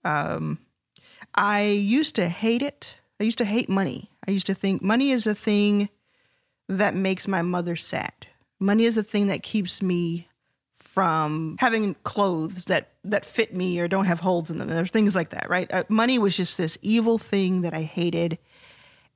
Um, 0.04 0.60
I 1.34 1.68
used 1.68 2.16
to 2.16 2.28
hate 2.28 2.62
it. 2.62 2.98
I 3.18 3.24
used 3.24 3.38
to 3.38 3.46
hate 3.46 3.70
money. 3.70 4.12
I 4.28 4.32
used 4.32 4.48
to 4.48 4.54
think 4.54 4.82
money 4.82 5.12
is 5.12 5.26
a 5.26 5.34
thing 5.34 5.88
that 6.68 6.96
makes 6.96 7.30
my 7.30 7.44
mother 7.44 7.78
sad. 7.78 8.28
Money 8.60 8.84
is 8.84 8.98
a 8.98 9.04
thing 9.04 9.28
that 9.28 9.42
keeps 9.42 9.82
me 9.82 10.28
from 10.94 11.56
having 11.60 11.96
clothes 12.04 12.66
that 12.66 12.90
that 13.06 13.24
fit 13.24 13.56
me 13.56 13.80
or 13.80 13.88
don't 13.88 14.06
have 14.06 14.20
holes 14.20 14.52
in 14.52 14.58
them. 14.58 14.68
There's 14.68 14.92
things 14.92 15.16
like 15.16 15.30
that, 15.30 15.50
right? 15.50 15.72
Uh, 15.74 15.84
money 15.88 16.20
was 16.20 16.36
just 16.36 16.58
this 16.58 16.78
evil 16.82 17.18
thing 17.18 17.62
that 17.62 17.74
I 17.74 17.84
hated 17.84 18.38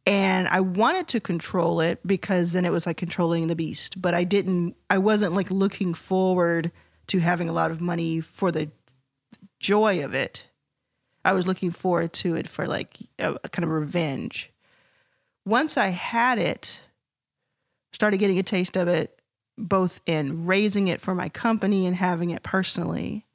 and 0.05 0.48
I 0.48 0.60
wanted 0.60 1.08
to 1.10 1.20
control 1.20 1.82
it 1.82 2.00
because 2.05 2.51
then 2.51 2.63
it 2.63 2.72
was 2.72 2.86
like 2.86 2.98
controlling 2.98 3.48
the 3.48 3.55
beast. 3.55 4.01
But 4.01 4.13
I 4.13 4.24
didn't. 4.24 4.75
I 4.89 5.00
wasn't 5.00 5.34
like 5.34 5.50
looking 5.50 5.94
forward 5.94 6.72
to 7.08 7.20
having 7.20 7.50
a 7.50 7.53
lot 7.53 7.72
of 7.72 7.82
money 7.82 8.22
for 8.22 8.51
the 8.51 8.70
joy 9.60 10.03
of 10.03 10.13
it. 10.13 10.46
I 11.24 11.34
was 11.34 11.48
looking 11.48 11.72
forward 11.72 12.13
to 12.13 12.36
it 12.36 12.48
for 12.48 12.67
like 12.67 12.98
a, 13.17 13.36
a 13.44 13.50
kind 13.50 13.63
of 13.63 13.72
revenge. 13.72 14.51
Once 15.44 15.75
I 15.77 15.88
had 15.88 16.38
it, 16.38 16.79
started 17.91 18.17
getting 18.17 18.39
a 18.39 18.44
taste 18.44 18.77
of 18.77 18.88
it, 18.88 19.20
both 19.57 20.01
in 20.05 20.45
raising 20.45 20.88
it 20.88 21.01
for 21.01 21.15
my 21.15 21.29
company 21.29 21.85
and 21.85 21.95
having 21.95 22.29
it 22.29 22.43
personally, 22.43 23.25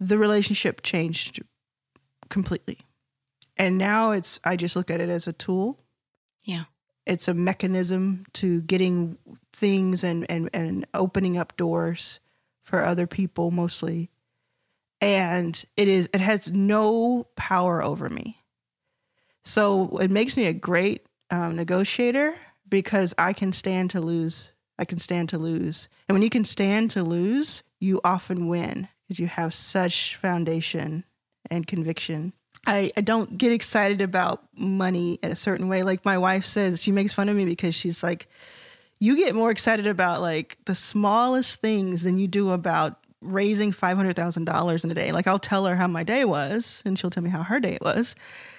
the 0.00 0.18
relationship 0.18 0.82
changed 0.82 1.42
completely. 2.28 2.78
And 3.56 3.78
now 3.78 4.12
it's, 4.12 4.40
I 4.44 4.56
just 4.56 4.76
look 4.76 4.90
at 4.90 5.00
it 5.00 5.08
as 5.08 5.26
a 5.26 5.32
tool. 5.32 5.78
Yeah. 6.44 6.64
It's 7.06 7.28
a 7.28 7.34
mechanism 7.34 8.26
to 8.34 8.60
getting 8.62 9.18
things 9.52 10.04
and, 10.04 10.30
and, 10.30 10.50
and 10.52 10.86
opening 10.94 11.36
up 11.36 11.56
doors 11.56 12.20
for 12.62 12.84
other 12.84 13.06
people 13.06 13.50
mostly. 13.50 14.10
And 15.00 15.62
it 15.76 15.88
is, 15.88 16.10
it 16.12 16.20
has 16.20 16.50
no 16.50 17.26
power 17.34 17.82
over 17.82 18.08
me. 18.08 18.42
So 19.44 19.96
it 19.98 20.10
makes 20.10 20.36
me 20.36 20.46
a 20.46 20.52
great 20.52 21.06
um, 21.30 21.56
negotiator 21.56 22.34
because 22.68 23.14
I 23.16 23.32
can 23.32 23.52
stand 23.52 23.90
to 23.90 24.00
lose. 24.00 24.50
I 24.78 24.84
can 24.84 24.98
stand 24.98 25.28
to 25.30 25.38
lose. 25.38 25.88
And 26.08 26.14
when 26.14 26.22
you 26.22 26.30
can 26.30 26.44
stand 26.44 26.90
to 26.92 27.02
lose, 27.02 27.62
you 27.80 28.00
often 28.04 28.48
win 28.48 28.88
because 29.06 29.18
you 29.18 29.26
have 29.26 29.54
such 29.54 30.16
foundation 30.16 31.04
and 31.50 31.66
conviction 31.66 32.32
I, 32.66 32.92
I 32.96 33.00
don't 33.00 33.38
get 33.38 33.52
excited 33.52 34.00
about 34.00 34.42
money 34.54 35.18
in 35.22 35.30
a 35.30 35.36
certain 35.36 35.68
way. 35.68 35.82
Like 35.82 36.04
my 36.04 36.18
wife 36.18 36.44
says, 36.44 36.82
she 36.82 36.92
makes 36.92 37.12
fun 37.12 37.28
of 37.28 37.36
me 37.36 37.44
because 37.44 37.74
she's 37.74 38.02
like, 38.02 38.28
you 39.00 39.16
get 39.16 39.34
more 39.34 39.50
excited 39.50 39.86
about 39.86 40.20
like 40.20 40.58
the 40.64 40.74
smallest 40.74 41.60
things 41.60 42.02
than 42.02 42.18
you 42.18 42.26
do 42.26 42.50
about 42.50 42.98
raising 43.20 43.72
$500,000 43.72 44.84
in 44.84 44.90
a 44.90 44.94
day. 44.94 45.12
Like 45.12 45.26
I'll 45.26 45.38
tell 45.38 45.66
her 45.66 45.76
how 45.76 45.86
my 45.86 46.02
day 46.02 46.24
was 46.24 46.82
and 46.84 46.98
she'll 46.98 47.10
tell 47.10 47.22
me 47.22 47.30
how 47.30 47.42
her 47.42 47.60
day 47.60 47.78
was. 47.80 48.14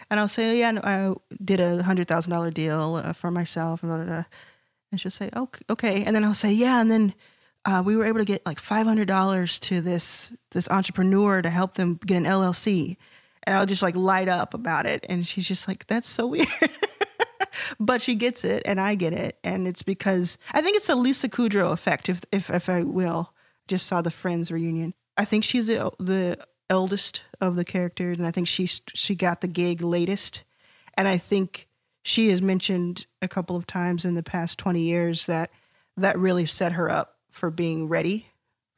And 0.10 0.20
I'll 0.20 0.28
say, 0.28 0.60
yeah, 0.60 0.80
I 0.84 1.14
did 1.44 1.60
a 1.60 1.84
$100,000 1.84 2.54
deal 2.54 2.96
uh, 2.96 3.14
for 3.14 3.30
myself. 3.30 3.82
Blah, 3.82 3.98
blah, 3.98 4.06
blah. 4.06 4.24
And 4.91 5.00
she'll 5.00 5.12
say, 5.12 5.29
oh, 5.34 5.50
okay. 5.69 6.03
And 6.03 6.15
then 6.15 6.24
I'll 6.24 6.34
say, 6.34 6.51
yeah. 6.51 6.81
And 6.81 6.89
then 6.89 7.13
uh, 7.65 7.84
we 7.86 7.96
were 7.96 8.05
able 8.05 8.19
to 8.19 8.25
get 8.25 8.46
like 8.46 8.62
$500 8.62 9.60
to 9.60 9.81
this, 9.81 10.31
this 10.51 10.69
entrepreneur 10.69 11.41
to 11.41 11.50
help 11.50 11.75
them 11.75 12.00
get 12.05 12.17
an 12.17 12.25
LLC 12.25 12.98
and 13.43 13.55
I'll 13.55 13.65
just 13.65 13.81
like 13.81 13.96
light 13.96 14.27
up 14.27 14.53
about 14.53 14.86
it. 14.86 15.05
And 15.10 15.25
she's 15.25 15.48
just 15.48 15.67
like, 15.67 15.88
that's 15.88 16.08
so 16.08 16.27
weird. 16.27 16.48
but 17.79 18.01
she 18.01 18.15
gets 18.15 18.43
it 18.46 18.63
and 18.65 18.79
I 18.79 18.96
get 18.96 19.13
it. 19.13 19.38
And 19.43 19.67
it's 19.67 19.84
because 19.84 20.38
I 20.51 20.62
think 20.62 20.77
it's 20.77 20.88
the 20.88 20.96
Lisa 20.96 21.29
Kudrow 21.29 21.72
effect, 21.72 22.10
if, 22.10 22.22
if, 22.31 22.50
if 22.50 22.69
I 22.69 22.84
will. 22.84 23.34
Just 23.67 23.88
saw 23.88 24.01
the 24.01 24.12
Friends 24.12 24.51
reunion. 24.51 24.93
I 25.17 25.25
think 25.25 25.43
she's 25.43 25.67
the, 25.67 25.91
the 26.00 26.38
eldest 26.69 27.24
of 27.41 27.55
the 27.55 27.65
characters. 27.65 28.17
And 28.17 28.27
I 28.27 28.31
think 28.31 28.48
she, 28.48 28.65
she 28.65 29.15
got 29.15 29.41
the 29.41 29.48
gig 29.48 29.81
latest. 29.81 30.43
And 30.96 31.08
I 31.08 31.17
think 31.17 31.67
she 32.10 32.30
has 32.30 32.42
mentioned 32.42 33.06
a 33.22 33.28
couple 33.28 33.56
of 33.56 33.68
times 33.68 34.04
in 34.04 34.16
the 34.16 34.24
past 34.24 34.58
20 34.58 34.82
years 34.82 35.28
that 35.28 35.51
that 35.96 36.18
really 36.18 36.48
set 36.48 36.72
her 36.72 36.89
up 36.89 37.18
for 37.30 37.51
being 37.51 37.88
ready 37.88 38.25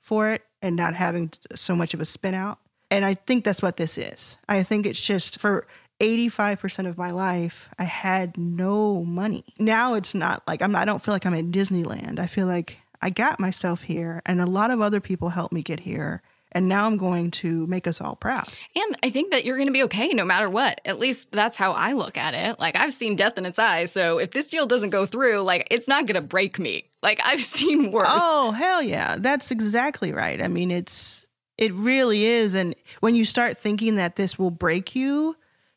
for 0.01 0.31
it 0.31 0.43
and 0.61 0.75
not 0.75 0.93
having 0.93 1.31
so 1.55 1.73
much 1.73 1.93
of 1.93 2.01
a 2.01 2.05
spin 2.05 2.33
out. 2.33 2.59
And 2.89 3.05
I 3.05 3.13
think 3.13 3.45
that's 3.45 3.61
what 3.61 3.77
this 3.77 3.97
is. 3.97 4.37
I 4.49 4.63
think 4.63 4.85
it's 4.85 5.01
just 5.01 5.39
for 5.39 5.65
85% 6.01 6.89
of 6.89 6.97
my 6.97 7.11
life, 7.11 7.69
I 7.79 7.85
had 7.85 8.37
no 8.37 9.01
money. 9.05 9.45
Now 9.57 9.93
it's 9.93 10.13
not 10.13 10.43
like 10.45 10.61
I'm 10.61 10.75
I 10.75 10.83
don't 10.83 11.01
feel 11.01 11.13
like 11.13 11.25
I'm 11.25 11.33
at 11.33 11.51
Disneyland. 11.51 12.19
I 12.19 12.27
feel 12.27 12.47
like 12.47 12.79
I 13.01 13.11
got 13.11 13.39
myself 13.39 13.83
here 13.83 14.21
and 14.25 14.41
a 14.41 14.45
lot 14.45 14.71
of 14.71 14.81
other 14.81 14.99
people 14.99 15.29
helped 15.29 15.53
me 15.53 15.61
get 15.61 15.79
here. 15.79 16.21
And 16.51 16.67
now 16.67 16.85
I'm 16.85 16.97
going 16.97 17.31
to 17.31 17.65
make 17.67 17.87
us 17.87 18.01
all 18.01 18.15
proud. 18.15 18.47
And 18.75 18.97
I 19.03 19.09
think 19.09 19.31
that 19.31 19.45
you're 19.45 19.55
going 19.55 19.67
to 19.67 19.73
be 19.73 19.83
okay 19.83 20.09
no 20.09 20.25
matter 20.25 20.49
what. 20.49 20.81
At 20.83 20.99
least 20.99 21.29
that's 21.31 21.55
how 21.55 21.71
I 21.71 21.93
look 21.93 22.17
at 22.17 22.33
it. 22.33 22.59
Like 22.59 22.75
I've 22.75 22.93
seen 22.93 23.15
death 23.15 23.37
in 23.37 23.45
its 23.45 23.57
eyes. 23.57 23.91
So 23.91 24.17
if 24.17 24.31
this 24.31 24.47
deal 24.47 24.65
doesn't 24.65 24.89
go 24.89 25.05
through, 25.05 25.41
like 25.41 25.67
it's 25.71 25.87
not 25.87 26.05
going 26.05 26.15
to 26.15 26.21
break 26.21 26.59
me. 26.59 26.89
Like 27.01 27.21
I've 27.25 27.43
seen 27.43 27.91
worse. 27.91 28.07
Oh, 28.09 28.51
hell 28.51 28.81
yeah. 28.81 29.15
That's 29.17 29.51
exactly 29.51 30.11
right. 30.11 30.41
I 30.41 30.47
mean, 30.47 30.71
it's 30.71 31.27
it 31.57 31.73
really 31.73 32.25
is. 32.25 32.55
And 32.55 32.75
when 32.99 33.15
you 33.15 33.23
start 33.23 33.57
thinking 33.57 33.95
that 33.95 34.15
this 34.15 34.37
will 34.37 34.51
break 34.51 34.95
you, 34.95 35.35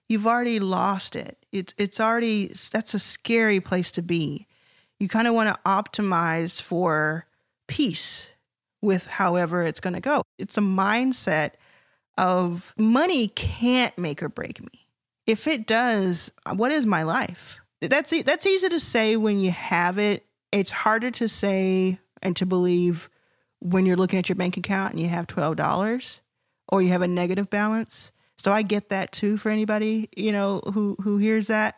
you've 0.09 0.27
already 0.27 0.59
lost 0.59 1.15
it. 1.15 1.39
It's 1.53 1.75
it's 1.79 2.01
already 2.01 2.53
that's 2.73 2.95
a 2.95 2.99
scary 2.99 3.61
place 3.61 3.93
to 3.93 4.03
be. 4.03 4.47
You 4.99 5.09
kind 5.09 5.29
of 5.29 5.35
want 5.35 5.55
to 5.55 5.61
optimize 5.69 6.63
for 6.63 7.27
peace 7.67 8.29
with 8.85 9.07
however 9.07 9.63
it's 9.63 9.81
going 9.81 9.95
to 9.95 10.01
go. 10.01 10.23
It's 10.39 10.57
a 10.57 10.61
mindset 10.61 11.53
of 12.17 12.73
money 12.79 13.29
can't 13.29 13.97
make 13.99 14.23
or 14.23 14.29
break 14.29 14.61
me. 14.61 14.87
If 15.27 15.47
it 15.47 15.67
does, 15.67 16.31
what 16.55 16.71
is 16.71 16.87
my 16.87 17.03
life? 17.03 17.59
That's 17.81 18.13
that's 18.23 18.47
easy 18.47 18.69
to 18.69 18.81
say 18.81 19.17
when 19.17 19.41
you 19.41 19.51
have 19.51 19.99
it. 19.99 20.25
It's 20.53 20.71
harder 20.71 21.11
to 21.13 21.29
say 21.29 21.99
and 22.23 22.37
to 22.37 22.47
believe 22.47 23.11
when 23.59 23.87
you're 23.87 23.97
looking 23.97 24.19
at 24.19 24.29
your 24.29 24.37
bank 24.37 24.57
account 24.57 24.93
and 24.93 25.01
you 25.01 25.09
have 25.09 25.27
$12 25.27 26.21
or 26.69 26.83
you 26.83 26.91
have 26.91 27.03
a 27.03 27.09
negative 27.09 27.51
balance. 27.51 28.13
So 28.39 28.53
I 28.53 28.63
get 28.63 28.91
that 28.91 29.11
too 29.11 29.37
for 29.37 29.51
anybody, 29.51 30.09
you 30.17 30.33
know, 30.33 30.61
who 30.73 30.97
who 31.01 31.19
hears 31.19 31.47
that. 31.49 31.77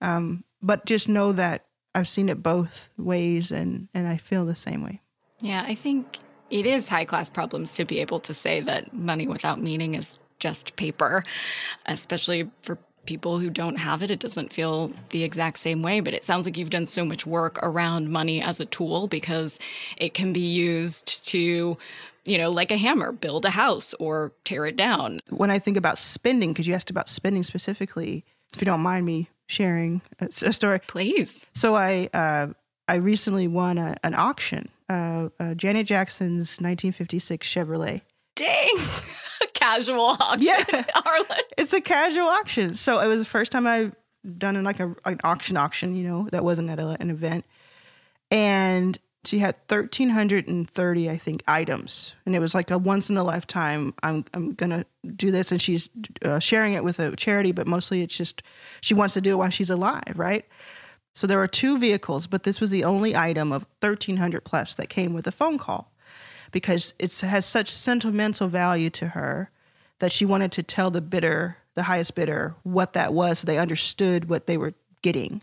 Um, 0.00 0.44
but 0.62 0.86
just 0.86 1.08
know 1.08 1.32
that 1.32 1.66
I've 1.94 2.08
seen 2.08 2.28
it 2.28 2.42
both 2.42 2.88
ways 2.96 3.50
and 3.50 3.88
and 3.94 4.08
I 4.08 4.16
feel 4.16 4.46
the 4.46 4.56
same 4.56 4.82
way. 4.82 5.00
Yeah, 5.44 5.62
I 5.66 5.74
think 5.74 6.20
it 6.48 6.64
is 6.64 6.88
high 6.88 7.04
class 7.04 7.28
problems 7.28 7.74
to 7.74 7.84
be 7.84 8.00
able 8.00 8.18
to 8.20 8.32
say 8.32 8.60
that 8.62 8.94
money 8.94 9.28
without 9.28 9.60
meaning 9.60 9.94
is 9.94 10.18
just 10.38 10.74
paper, 10.76 11.22
especially 11.84 12.50
for 12.62 12.78
people 13.04 13.38
who 13.38 13.50
don't 13.50 13.76
have 13.76 14.02
it, 14.02 14.10
it 14.10 14.18
doesn't 14.18 14.54
feel 14.54 14.90
the 15.10 15.22
exact 15.22 15.58
same 15.58 15.82
way. 15.82 16.00
But 16.00 16.14
it 16.14 16.24
sounds 16.24 16.46
like 16.46 16.56
you've 16.56 16.70
done 16.70 16.86
so 16.86 17.04
much 17.04 17.26
work 17.26 17.58
around 17.62 18.08
money 18.08 18.40
as 18.40 18.58
a 18.58 18.64
tool 18.64 19.06
because 19.06 19.58
it 19.98 20.14
can 20.14 20.32
be 20.32 20.40
used 20.40 21.26
to 21.26 21.76
you 22.24 22.38
know, 22.38 22.50
like 22.50 22.70
a 22.70 22.78
hammer, 22.78 23.12
build 23.12 23.44
a 23.44 23.50
house 23.50 23.92
or 24.00 24.32
tear 24.44 24.64
it 24.64 24.76
down. 24.76 25.20
When 25.28 25.50
I 25.50 25.58
think 25.58 25.76
about 25.76 25.98
spending, 25.98 26.54
because 26.54 26.66
you 26.66 26.72
asked 26.72 26.88
about 26.88 27.10
spending 27.10 27.44
specifically, 27.44 28.24
if 28.54 28.62
you 28.62 28.64
don't 28.64 28.80
mind 28.80 29.04
me 29.04 29.28
sharing 29.46 30.00
a, 30.20 30.28
a 30.28 30.52
story? 30.54 30.80
Please. 30.86 31.44
So 31.52 31.76
I 31.76 32.08
uh, 32.14 32.46
I 32.88 32.94
recently 32.94 33.46
won 33.46 33.76
a, 33.76 33.98
an 34.02 34.14
auction, 34.14 34.70
uh, 34.88 35.28
uh, 35.40 35.54
Janet 35.54 35.86
Jackson's 35.86 36.60
1956 36.60 37.46
Chevrolet. 37.48 38.00
Dang. 38.36 38.76
Casual 39.54 40.16
auction. 40.20 40.46
Yeah. 40.46 40.84
It's 41.56 41.72
a 41.72 41.80
casual 41.80 42.26
auction. 42.26 42.74
So 42.74 42.98
it 43.00 43.06
was 43.06 43.18
the 43.18 43.24
first 43.24 43.52
time 43.52 43.66
I've 43.66 43.94
done 44.38 44.62
like 44.64 44.80
a, 44.80 44.94
an 45.04 45.20
auction 45.24 45.56
auction, 45.56 45.94
you 45.94 46.06
know, 46.06 46.28
that 46.32 46.44
wasn't 46.44 46.68
at 46.68 46.78
a, 46.78 46.96
an 47.00 47.10
event. 47.10 47.44
And 48.30 48.98
she 49.24 49.38
had 49.38 49.56
1,330, 49.68 51.10
I 51.10 51.16
think, 51.16 51.42
items. 51.46 52.14
And 52.26 52.34
it 52.34 52.40
was 52.40 52.54
like 52.54 52.70
a 52.70 52.78
once 52.78 53.08
in 53.08 53.16
a 53.16 53.24
lifetime, 53.24 53.94
I'm, 54.02 54.24
I'm 54.34 54.54
going 54.54 54.70
to 54.70 54.84
do 55.16 55.30
this. 55.30 55.52
And 55.52 55.62
she's 55.62 55.88
uh, 56.22 56.38
sharing 56.38 56.74
it 56.74 56.84
with 56.84 56.98
a 56.98 57.14
charity, 57.16 57.52
but 57.52 57.66
mostly 57.66 58.02
it's 58.02 58.16
just 58.16 58.42
she 58.80 58.94
wants 58.94 59.14
to 59.14 59.20
do 59.20 59.32
it 59.32 59.36
while 59.36 59.50
she's 59.50 59.70
alive, 59.70 60.14
right? 60.16 60.44
So 61.14 61.26
there 61.26 61.38
were 61.38 61.48
two 61.48 61.78
vehicles, 61.78 62.26
but 62.26 62.42
this 62.42 62.60
was 62.60 62.70
the 62.70 62.84
only 62.84 63.16
item 63.16 63.52
of 63.52 63.66
1,300 63.80 64.42
plus 64.44 64.74
that 64.74 64.88
came 64.88 65.14
with 65.14 65.26
a 65.26 65.32
phone 65.32 65.58
call 65.58 65.92
because 66.50 66.94
it 66.98 67.16
has 67.20 67.46
such 67.46 67.70
sentimental 67.70 68.48
value 68.48 68.90
to 68.90 69.08
her 69.08 69.50
that 70.00 70.12
she 70.12 70.24
wanted 70.24 70.52
to 70.52 70.62
tell 70.62 70.90
the 70.90 71.00
bidder, 71.00 71.56
the 71.74 71.84
highest 71.84 72.14
bidder, 72.14 72.54
what 72.62 72.92
that 72.94 73.12
was 73.12 73.38
so 73.38 73.46
they 73.46 73.58
understood 73.58 74.28
what 74.28 74.46
they 74.46 74.56
were 74.56 74.74
getting. 75.02 75.40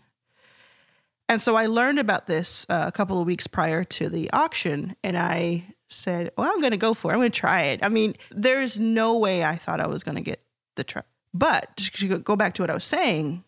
And 1.29 1.41
so 1.41 1.55
I 1.55 1.67
learned 1.67 1.99
about 1.99 2.27
this 2.27 2.65
uh, 2.69 2.85
a 2.87 2.91
couple 2.91 3.21
of 3.21 3.25
weeks 3.25 3.47
prior 3.47 3.85
to 3.85 4.09
the 4.09 4.29
auction, 4.31 4.97
and 5.01 5.17
I 5.17 5.63
said, 5.87 6.31
Well, 6.37 6.51
I'm 6.51 6.59
going 6.59 6.71
to 6.71 6.77
go 6.77 6.93
for 6.93 7.11
it. 7.11 7.13
I'm 7.13 7.19
going 7.19 7.31
to 7.31 7.39
try 7.39 7.63
it. 7.63 7.83
I 7.83 7.87
mean, 7.87 8.15
there's 8.31 8.77
no 8.77 9.17
way 9.17 9.43
I 9.45 9.55
thought 9.55 9.79
I 9.79 9.87
was 9.87 10.03
going 10.03 10.15
to 10.15 10.21
get 10.21 10.41
the 10.75 10.83
truck. 10.83 11.05
But 11.33 11.77
to 11.77 12.19
go 12.19 12.35
back 12.35 12.55
to 12.55 12.63
what 12.63 12.69
I 12.69 12.73
was 12.73 12.83
saying, 12.83 13.45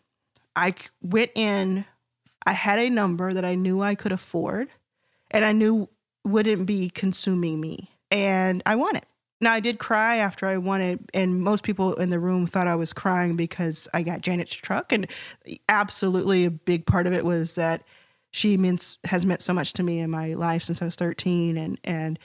I 0.56 0.74
went 1.02 1.32
in, 1.34 1.84
I 2.46 2.52
had 2.52 2.78
a 2.78 2.88
number 2.88 3.32
that 3.32 3.44
I 3.44 3.54
knew 3.54 3.80
I 3.82 3.94
could 3.94 4.12
afford, 4.12 4.68
and 5.30 5.44
I 5.44 5.52
knew 5.52 5.88
wouldn't 6.24 6.66
be 6.66 6.90
consuming 6.90 7.60
me, 7.60 7.90
and 8.10 8.62
I 8.66 8.76
won 8.76 8.96
it. 8.96 9.06
Now 9.40 9.52
I 9.52 9.60
did 9.60 9.78
cry 9.78 10.16
after 10.16 10.46
I 10.46 10.56
won 10.56 10.80
it, 10.80 11.00
and 11.12 11.40
most 11.40 11.64
people 11.64 11.94
in 11.94 12.08
the 12.08 12.18
room 12.18 12.46
thought 12.46 12.66
I 12.66 12.76
was 12.76 12.92
crying 12.92 13.36
because 13.36 13.88
I 13.92 14.02
got 14.02 14.20
Janet's 14.20 14.54
truck, 14.54 14.92
and 14.92 15.06
absolutely 15.68 16.44
a 16.44 16.50
big 16.50 16.86
part 16.86 17.06
of 17.06 17.12
it 17.12 17.24
was 17.24 17.54
that 17.56 17.82
she 18.30 18.56
means 18.56 18.98
has 19.04 19.26
meant 19.26 19.42
so 19.42 19.52
much 19.52 19.74
to 19.74 19.82
me 19.82 20.00
in 20.00 20.10
my 20.10 20.34
life 20.34 20.62
since 20.62 20.80
I 20.80 20.86
was 20.86 20.96
13, 20.96 21.56
and 21.56 21.78
and 21.84 22.18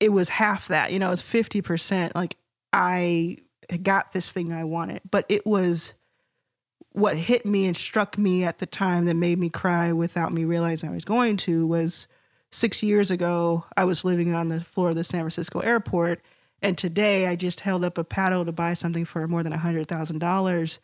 it 0.00 0.12
was 0.12 0.30
half 0.30 0.68
that, 0.68 0.92
you 0.92 0.98
know, 0.98 1.12
it's 1.12 1.22
50 1.22 1.60
percent. 1.62 2.14
Like 2.14 2.36
I 2.72 3.38
got 3.82 4.12
this 4.12 4.30
thing 4.30 4.52
I 4.52 4.64
wanted, 4.64 5.02
but 5.10 5.26
it 5.28 5.46
was 5.46 5.92
what 6.92 7.16
hit 7.16 7.46
me 7.46 7.66
and 7.66 7.76
struck 7.76 8.18
me 8.18 8.44
at 8.44 8.58
the 8.58 8.66
time 8.66 9.04
that 9.06 9.14
made 9.14 9.38
me 9.38 9.48
cry 9.48 9.92
without 9.92 10.32
me 10.32 10.44
realizing 10.44 10.90
I 10.90 10.94
was 10.94 11.04
going 11.04 11.36
to 11.38 11.66
was 11.66 12.06
six 12.50 12.82
years 12.82 13.10
ago, 13.10 13.64
I 13.76 13.84
was 13.84 14.04
living 14.04 14.34
on 14.34 14.48
the 14.48 14.60
floor 14.60 14.90
of 14.90 14.96
the 14.96 15.04
San 15.04 15.20
Francisco 15.20 15.60
airport. 15.60 16.20
And 16.62 16.76
today 16.76 17.26
I 17.26 17.36
just 17.36 17.60
held 17.60 17.84
up 17.84 17.96
a 17.96 18.04
paddle 18.04 18.44
to 18.44 18.52
buy 18.52 18.74
something 18.74 19.04
for 19.04 19.26
more 19.28 19.42
than 19.42 19.52
$100,000 19.52 20.78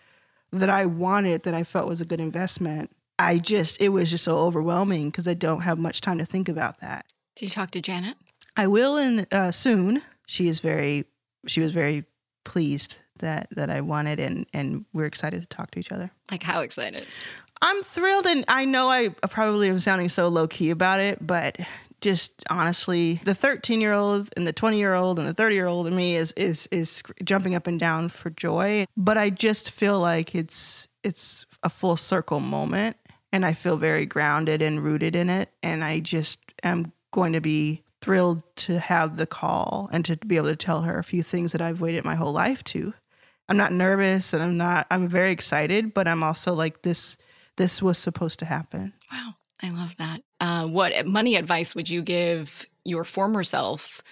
that 0.52 0.70
I 0.70 0.86
wanted, 0.86 1.42
that 1.42 1.54
I 1.54 1.64
felt 1.64 1.88
was 1.88 2.00
a 2.00 2.06
good 2.06 2.20
investment. 2.20 2.90
I 3.18 3.38
just, 3.38 3.80
it 3.80 3.88
was 3.88 4.10
just 4.10 4.24
so 4.24 4.38
overwhelming 4.38 5.10
because 5.10 5.26
I 5.26 5.34
don't 5.34 5.62
have 5.62 5.78
much 5.78 6.00
time 6.00 6.18
to 6.18 6.24
think 6.24 6.48
about 6.48 6.80
that. 6.80 7.06
Did 7.34 7.46
you 7.46 7.50
talk 7.50 7.72
to 7.72 7.80
Janet? 7.80 8.16
I 8.56 8.68
will 8.68 8.96
in 8.96 9.26
uh, 9.32 9.50
soon. 9.50 10.02
She 10.26 10.48
is 10.48 10.60
very, 10.60 11.04
she 11.46 11.60
was 11.60 11.72
very 11.72 12.04
pleased 12.44 12.96
that 13.18 13.48
that 13.52 13.70
I 13.70 13.80
wanted, 13.80 14.20
and 14.20 14.46
and 14.52 14.84
we're 14.92 15.06
excited 15.06 15.40
to 15.40 15.46
talk 15.46 15.70
to 15.72 15.78
each 15.78 15.92
other. 15.92 16.10
Like 16.30 16.42
how 16.42 16.60
excited? 16.60 17.06
I'm 17.62 17.82
thrilled, 17.82 18.26
and 18.26 18.44
I 18.48 18.64
know 18.64 18.90
I 18.90 19.08
probably 19.08 19.68
am 19.68 19.80
sounding 19.80 20.08
so 20.08 20.28
low 20.28 20.46
key 20.46 20.70
about 20.70 21.00
it, 21.00 21.26
but 21.26 21.58
just 22.00 22.44
honestly, 22.50 23.20
the 23.24 23.34
13 23.34 23.80
year 23.80 23.92
old 23.92 24.28
and 24.36 24.46
the 24.46 24.52
20 24.52 24.78
year 24.78 24.94
old 24.94 25.18
and 25.18 25.26
the 25.26 25.34
30 25.34 25.54
year 25.54 25.66
old 25.66 25.86
in 25.86 25.96
me 25.96 26.16
is 26.16 26.32
is 26.32 26.68
is 26.70 27.02
jumping 27.24 27.54
up 27.54 27.66
and 27.66 27.80
down 27.80 28.08
for 28.08 28.30
joy. 28.30 28.86
But 28.96 29.18
I 29.18 29.30
just 29.30 29.70
feel 29.70 29.98
like 29.98 30.34
it's 30.34 30.88
it's 31.02 31.46
a 31.62 31.70
full 31.70 31.96
circle 31.96 32.40
moment, 32.40 32.96
and 33.32 33.44
I 33.44 33.52
feel 33.54 33.76
very 33.76 34.06
grounded 34.06 34.62
and 34.62 34.82
rooted 34.82 35.16
in 35.16 35.30
it, 35.30 35.50
and 35.62 35.82
I 35.82 36.00
just 36.00 36.40
am 36.62 36.92
going 37.12 37.32
to 37.32 37.40
be 37.40 37.82
thrilled 38.00 38.42
to 38.56 38.78
have 38.78 39.16
the 39.16 39.26
call 39.26 39.88
and 39.92 40.04
to 40.04 40.16
be 40.16 40.36
able 40.36 40.48
to 40.48 40.56
tell 40.56 40.82
her 40.82 40.98
a 40.98 41.04
few 41.04 41.22
things 41.22 41.52
that 41.52 41.62
I've 41.62 41.80
waited 41.80 42.04
my 42.04 42.14
whole 42.14 42.32
life 42.32 42.62
to. 42.64 42.94
I'm 43.48 43.56
not 43.56 43.72
nervous 43.72 44.32
and 44.32 44.42
I'm 44.42 44.56
not 44.56 44.86
I'm 44.90 45.08
very 45.08 45.30
excited, 45.30 45.94
but 45.94 46.08
I'm 46.08 46.22
also 46.22 46.54
like 46.54 46.82
this 46.82 47.16
this 47.56 47.80
was 47.80 47.98
supposed 47.98 48.38
to 48.40 48.44
happen. 48.44 48.92
Wow. 49.10 49.34
I 49.62 49.70
love 49.70 49.96
that. 49.96 50.22
Uh, 50.40 50.66
what 50.66 51.06
money 51.06 51.36
advice 51.36 51.74
would 51.74 51.88
you 51.88 52.02
give 52.02 52.66
your 52.84 53.04
former 53.04 53.42
self 53.42 54.02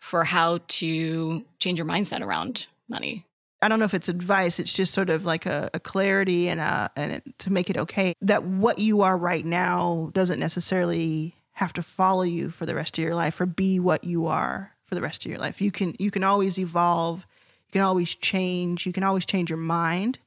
for 0.00 0.24
how 0.24 0.60
to 0.68 1.44
change 1.58 1.78
your 1.78 1.86
mindset 1.86 2.20
around 2.20 2.66
money? 2.88 3.26
I 3.60 3.68
don't 3.68 3.78
know 3.78 3.84
if 3.84 3.94
it's 3.94 4.08
advice. 4.08 4.58
It's 4.58 4.72
just 4.72 4.92
sort 4.92 5.10
of 5.10 5.24
like 5.24 5.46
a, 5.46 5.70
a 5.72 5.80
clarity 5.80 6.48
and 6.48 6.60
a, 6.60 6.90
and 6.96 7.12
it, 7.12 7.38
to 7.40 7.52
make 7.52 7.70
it 7.70 7.76
okay 7.78 8.14
that 8.20 8.44
what 8.44 8.78
you 8.78 9.02
are 9.02 9.16
right 9.16 9.44
now 9.44 10.10
doesn't 10.14 10.40
necessarily 10.40 11.36
have 11.52 11.72
to 11.74 11.82
follow 11.82 12.22
you 12.22 12.50
for 12.50 12.66
the 12.66 12.74
rest 12.74 12.98
of 12.98 13.04
your 13.04 13.14
life 13.14 13.40
or 13.40 13.46
be 13.46 13.78
what 13.78 14.04
you 14.04 14.26
are 14.26 14.72
for 14.86 14.94
the 14.94 15.00
rest 15.00 15.24
of 15.24 15.30
your 15.30 15.40
life. 15.40 15.60
You 15.60 15.70
can 15.70 15.94
you 15.98 16.10
can 16.10 16.24
always 16.24 16.58
evolve. 16.58 17.26
You 17.72 17.78
can 17.78 17.82
always 17.82 18.14
change. 18.14 18.86
You 18.86 18.92
can 18.92 19.02
always 19.02 19.24
change 19.24 19.50
your 19.50 19.56
mind 19.56 20.18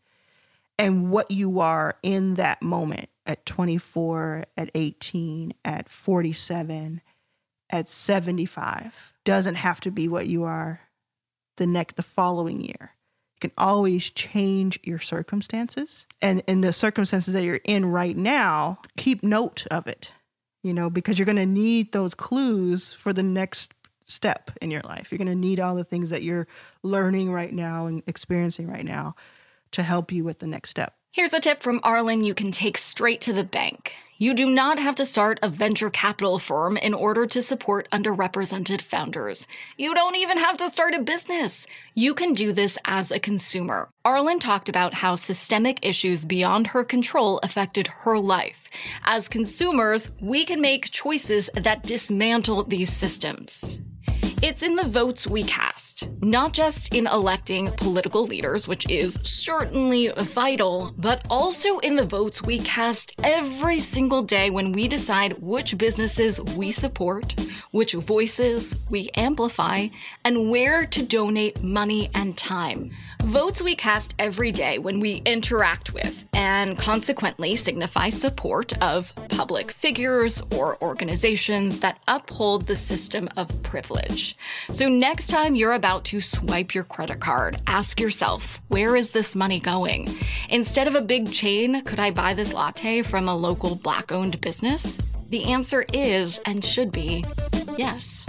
and 0.78 1.10
what 1.10 1.32
you 1.32 1.60
are 1.60 1.98
in 2.04 2.36
that 2.36 2.62
moment 2.62 3.10
at 3.26 3.46
24, 3.46 4.46
at 4.58 4.70
18, 4.76 5.54
at 5.64 5.90
47, 5.90 7.02
at 7.70 7.88
75 7.88 9.14
doesn't 9.24 9.56
have 9.56 9.80
to 9.82 9.92
be 9.92 10.08
what 10.08 10.28
you 10.28 10.44
are 10.44 10.82
the 11.58 11.66
next 11.66 11.96
the 11.96 12.04
following 12.04 12.62
year. 12.62 12.92
You 13.36 13.50
can 13.50 13.52
always 13.58 14.10
change 14.10 14.80
your 14.84 15.00
circumstances. 15.00 16.06
And 16.22 16.44
in 16.48 16.62
the 16.62 16.74
circumstances 16.74 17.34
that 17.34 17.44
you're 17.44 17.62
in 17.64 17.86
right 17.86 18.16
now, 18.16 18.80
keep 18.98 19.24
note 19.24 19.66
of 19.72 19.88
it. 19.88 20.12
You 20.62 20.74
know, 20.74 20.90
because 20.90 21.20
you're 21.20 21.28
going 21.28 21.36
to 21.36 21.46
need 21.46 21.92
those 21.92 22.16
clues 22.16 22.92
for 22.92 23.14
the 23.14 23.24
next 23.24 23.74
step 24.06 24.52
in 24.62 24.72
your 24.72 24.82
life. 24.82 25.12
You're 25.12 25.18
going 25.18 25.28
to 25.28 25.36
need 25.36 25.60
all 25.60 25.76
the 25.76 25.84
things 25.84 26.10
that 26.12 26.24
you're 26.24 26.48
learning 26.84 27.32
right 27.32 27.54
now 27.54 27.88
and 27.88 28.04
experiencing 28.08 28.68
right 28.68 28.86
now 28.86 29.16
to 29.72 29.84
help 29.84 30.12
you 30.12 30.24
with 30.24 30.40
the 30.40 30.48
next 30.48 30.70
step. 30.70 30.96
Here's 31.16 31.34
a 31.34 31.40
tip 31.40 31.64
from 31.64 31.80
Arlan 31.80 32.26
you 32.26 32.34
can 32.34 32.52
take 32.52 32.78
straight 32.78 33.22
to 33.22 33.32
the 33.32 33.46
bank. 33.46 33.96
You 34.18 34.34
do 34.34 34.46
not 34.46 34.80
have 34.80 34.96
to 34.96 35.06
start 35.06 35.40
a 35.42 35.48
venture 35.48 35.90
capital 35.90 36.40
firm 36.40 36.76
in 36.76 36.94
order 36.94 37.26
to 37.26 37.42
support 37.42 37.90
underrepresented 37.90 38.82
founders. 38.82 39.48
You 39.78 39.94
don't 39.94 40.18
even 40.18 40.38
have 40.38 40.58
to 40.58 40.70
start 40.70 40.94
a 40.94 41.02
business. 41.02 41.68
You 41.94 42.14
can 42.14 42.34
do 42.34 42.52
this 42.52 42.78
as 42.84 43.12
a 43.12 43.20
consumer. 43.20 43.88
Arlan 44.06 44.42
talked 44.42 44.68
about 44.68 44.94
how 44.94 45.16
systemic 45.16 45.80
issues 45.86 46.26
beyond 46.26 46.68
her 46.68 46.84
control 46.84 47.40
affected 47.44 47.88
her 47.88 48.20
life. 48.20 48.70
As 49.06 49.30
consumers, 49.30 50.12
we 50.20 50.44
can 50.44 50.60
make 50.60 50.92
choices 50.92 51.50
that 51.54 51.84
dismantle 51.84 52.66
these 52.66 52.92
systems. 52.92 53.80
It's 54.42 54.62
in 54.62 54.76
the 54.76 54.84
votes 54.84 55.26
we 55.26 55.44
cast, 55.44 56.10
not 56.22 56.54
just 56.54 56.94
in 56.94 57.08
electing 57.08 57.72
political 57.72 58.26
leaders, 58.26 58.68
which 58.68 58.88
is 58.90 59.18
certainly 59.24 60.10
vital, 60.10 60.94
but 60.98 61.26
also 61.30 61.80
in 61.80 61.96
the 61.96 62.06
votes 62.06 62.42
we 62.42 62.60
cast 62.60 63.16
every 63.24 63.80
single 63.80 64.22
day 64.22 64.50
when 64.50 64.74
we 64.74 64.88
decide 64.88 65.42
which 65.42 65.78
businesses 65.78 66.42
we 66.42 66.72
support, 66.72 67.34
which 67.72 67.94
voices 67.94 68.76
we 68.90 69.10
amplify, 69.16 69.88
and 70.26 70.50
where 70.50 70.86
to 70.86 71.02
donate 71.02 71.64
money 71.64 72.10
and 72.14 72.38
time. 72.38 72.92
Votes 73.24 73.62
we 73.62 73.74
cast 73.74 74.14
every 74.20 74.52
day 74.52 74.78
when 74.78 75.00
we 75.00 75.22
interact 75.26 75.94
with 75.94 76.26
and 76.34 76.78
consequently 76.78 77.56
signify 77.56 78.10
support 78.10 78.80
of 78.82 79.12
public 79.36 79.72
figures 79.72 80.42
or 80.56 80.82
organizations 80.82 81.80
that 81.82 82.00
uphold 82.08 82.68
the 82.68 82.76
system 82.76 83.30
of 83.36 83.64
privilege. 83.64 84.38
So, 84.72 84.88
next 84.88 85.28
time 85.28 85.56
you're 85.56 85.74
about 85.74 86.06
to 86.06 86.22
swipe 86.22 86.74
your 86.74 86.86
credit 86.86 87.20
card, 87.20 87.58
ask 87.68 88.00
yourself, 88.00 88.62
where 88.70 88.96
is 88.96 89.12
this 89.12 89.36
money 89.36 89.60
going? 89.60 90.08
Instead 90.50 90.88
of 90.88 90.96
a 90.96 91.02
big 91.02 91.32
chain, 91.34 91.84
could 91.84 92.00
I 92.00 92.12
buy 92.12 92.34
this 92.34 92.54
latte 92.54 93.02
from 93.02 93.28
a 93.28 93.36
local 93.36 93.76
black 93.76 94.12
owned 94.12 94.40
business? 94.40 94.98
The 95.30 95.52
answer 95.52 95.86
is 95.92 96.40
and 96.46 96.64
should 96.64 96.92
be 96.92 97.26
yes. 97.78 98.26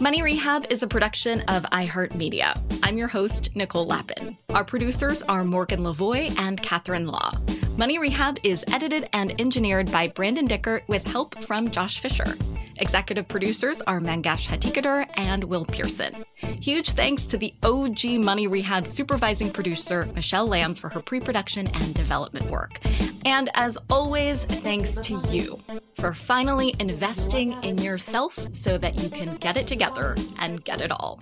Money 0.00 0.22
Rehab 0.22 0.66
is 0.70 0.84
a 0.84 0.86
production 0.86 1.40
of 1.48 1.64
iHeartMedia. 1.64 2.56
I'm 2.84 2.96
your 2.96 3.08
host, 3.08 3.48
Nicole 3.56 3.86
Lapin. 3.86 4.36
Our 4.50 4.62
producers 4.62 5.22
are 5.22 5.42
Morgan 5.42 5.80
Lavoie 5.80 6.32
and 6.38 6.62
Catherine 6.62 7.08
Law. 7.08 7.32
Money 7.76 7.98
Rehab 7.98 8.38
is 8.42 8.64
edited 8.72 9.06
and 9.12 9.38
engineered 9.38 9.92
by 9.92 10.08
Brandon 10.08 10.48
Dickert 10.48 10.80
with 10.88 11.06
help 11.06 11.36
from 11.44 11.70
Josh 11.70 12.00
Fisher. 12.00 12.34
Executive 12.78 13.28
producers 13.28 13.82
are 13.82 14.00
Mangesh 14.00 14.46
Hattikudur 14.46 15.06
and 15.18 15.44
Will 15.44 15.66
Pearson. 15.66 16.24
Huge 16.36 16.92
thanks 16.92 17.26
to 17.26 17.36
the 17.36 17.52
OG 17.62 18.24
Money 18.24 18.46
Rehab 18.46 18.86
supervising 18.86 19.52
producer, 19.52 20.06
Michelle 20.14 20.46
Lambs, 20.46 20.78
for 20.78 20.88
her 20.88 21.00
pre 21.00 21.20
production 21.20 21.66
and 21.74 21.92
development 21.92 22.50
work. 22.50 22.80
And 23.26 23.50
as 23.52 23.76
always, 23.90 24.44
thanks 24.44 24.94
to 24.94 25.20
you 25.28 25.60
for 25.96 26.14
finally 26.14 26.74
investing 26.80 27.62
in 27.62 27.76
yourself 27.76 28.38
so 28.54 28.78
that 28.78 28.94
you 28.94 29.10
can 29.10 29.36
get 29.36 29.58
it 29.58 29.66
together 29.66 30.16
and 30.38 30.64
get 30.64 30.80
it 30.80 30.90
all. 30.90 31.18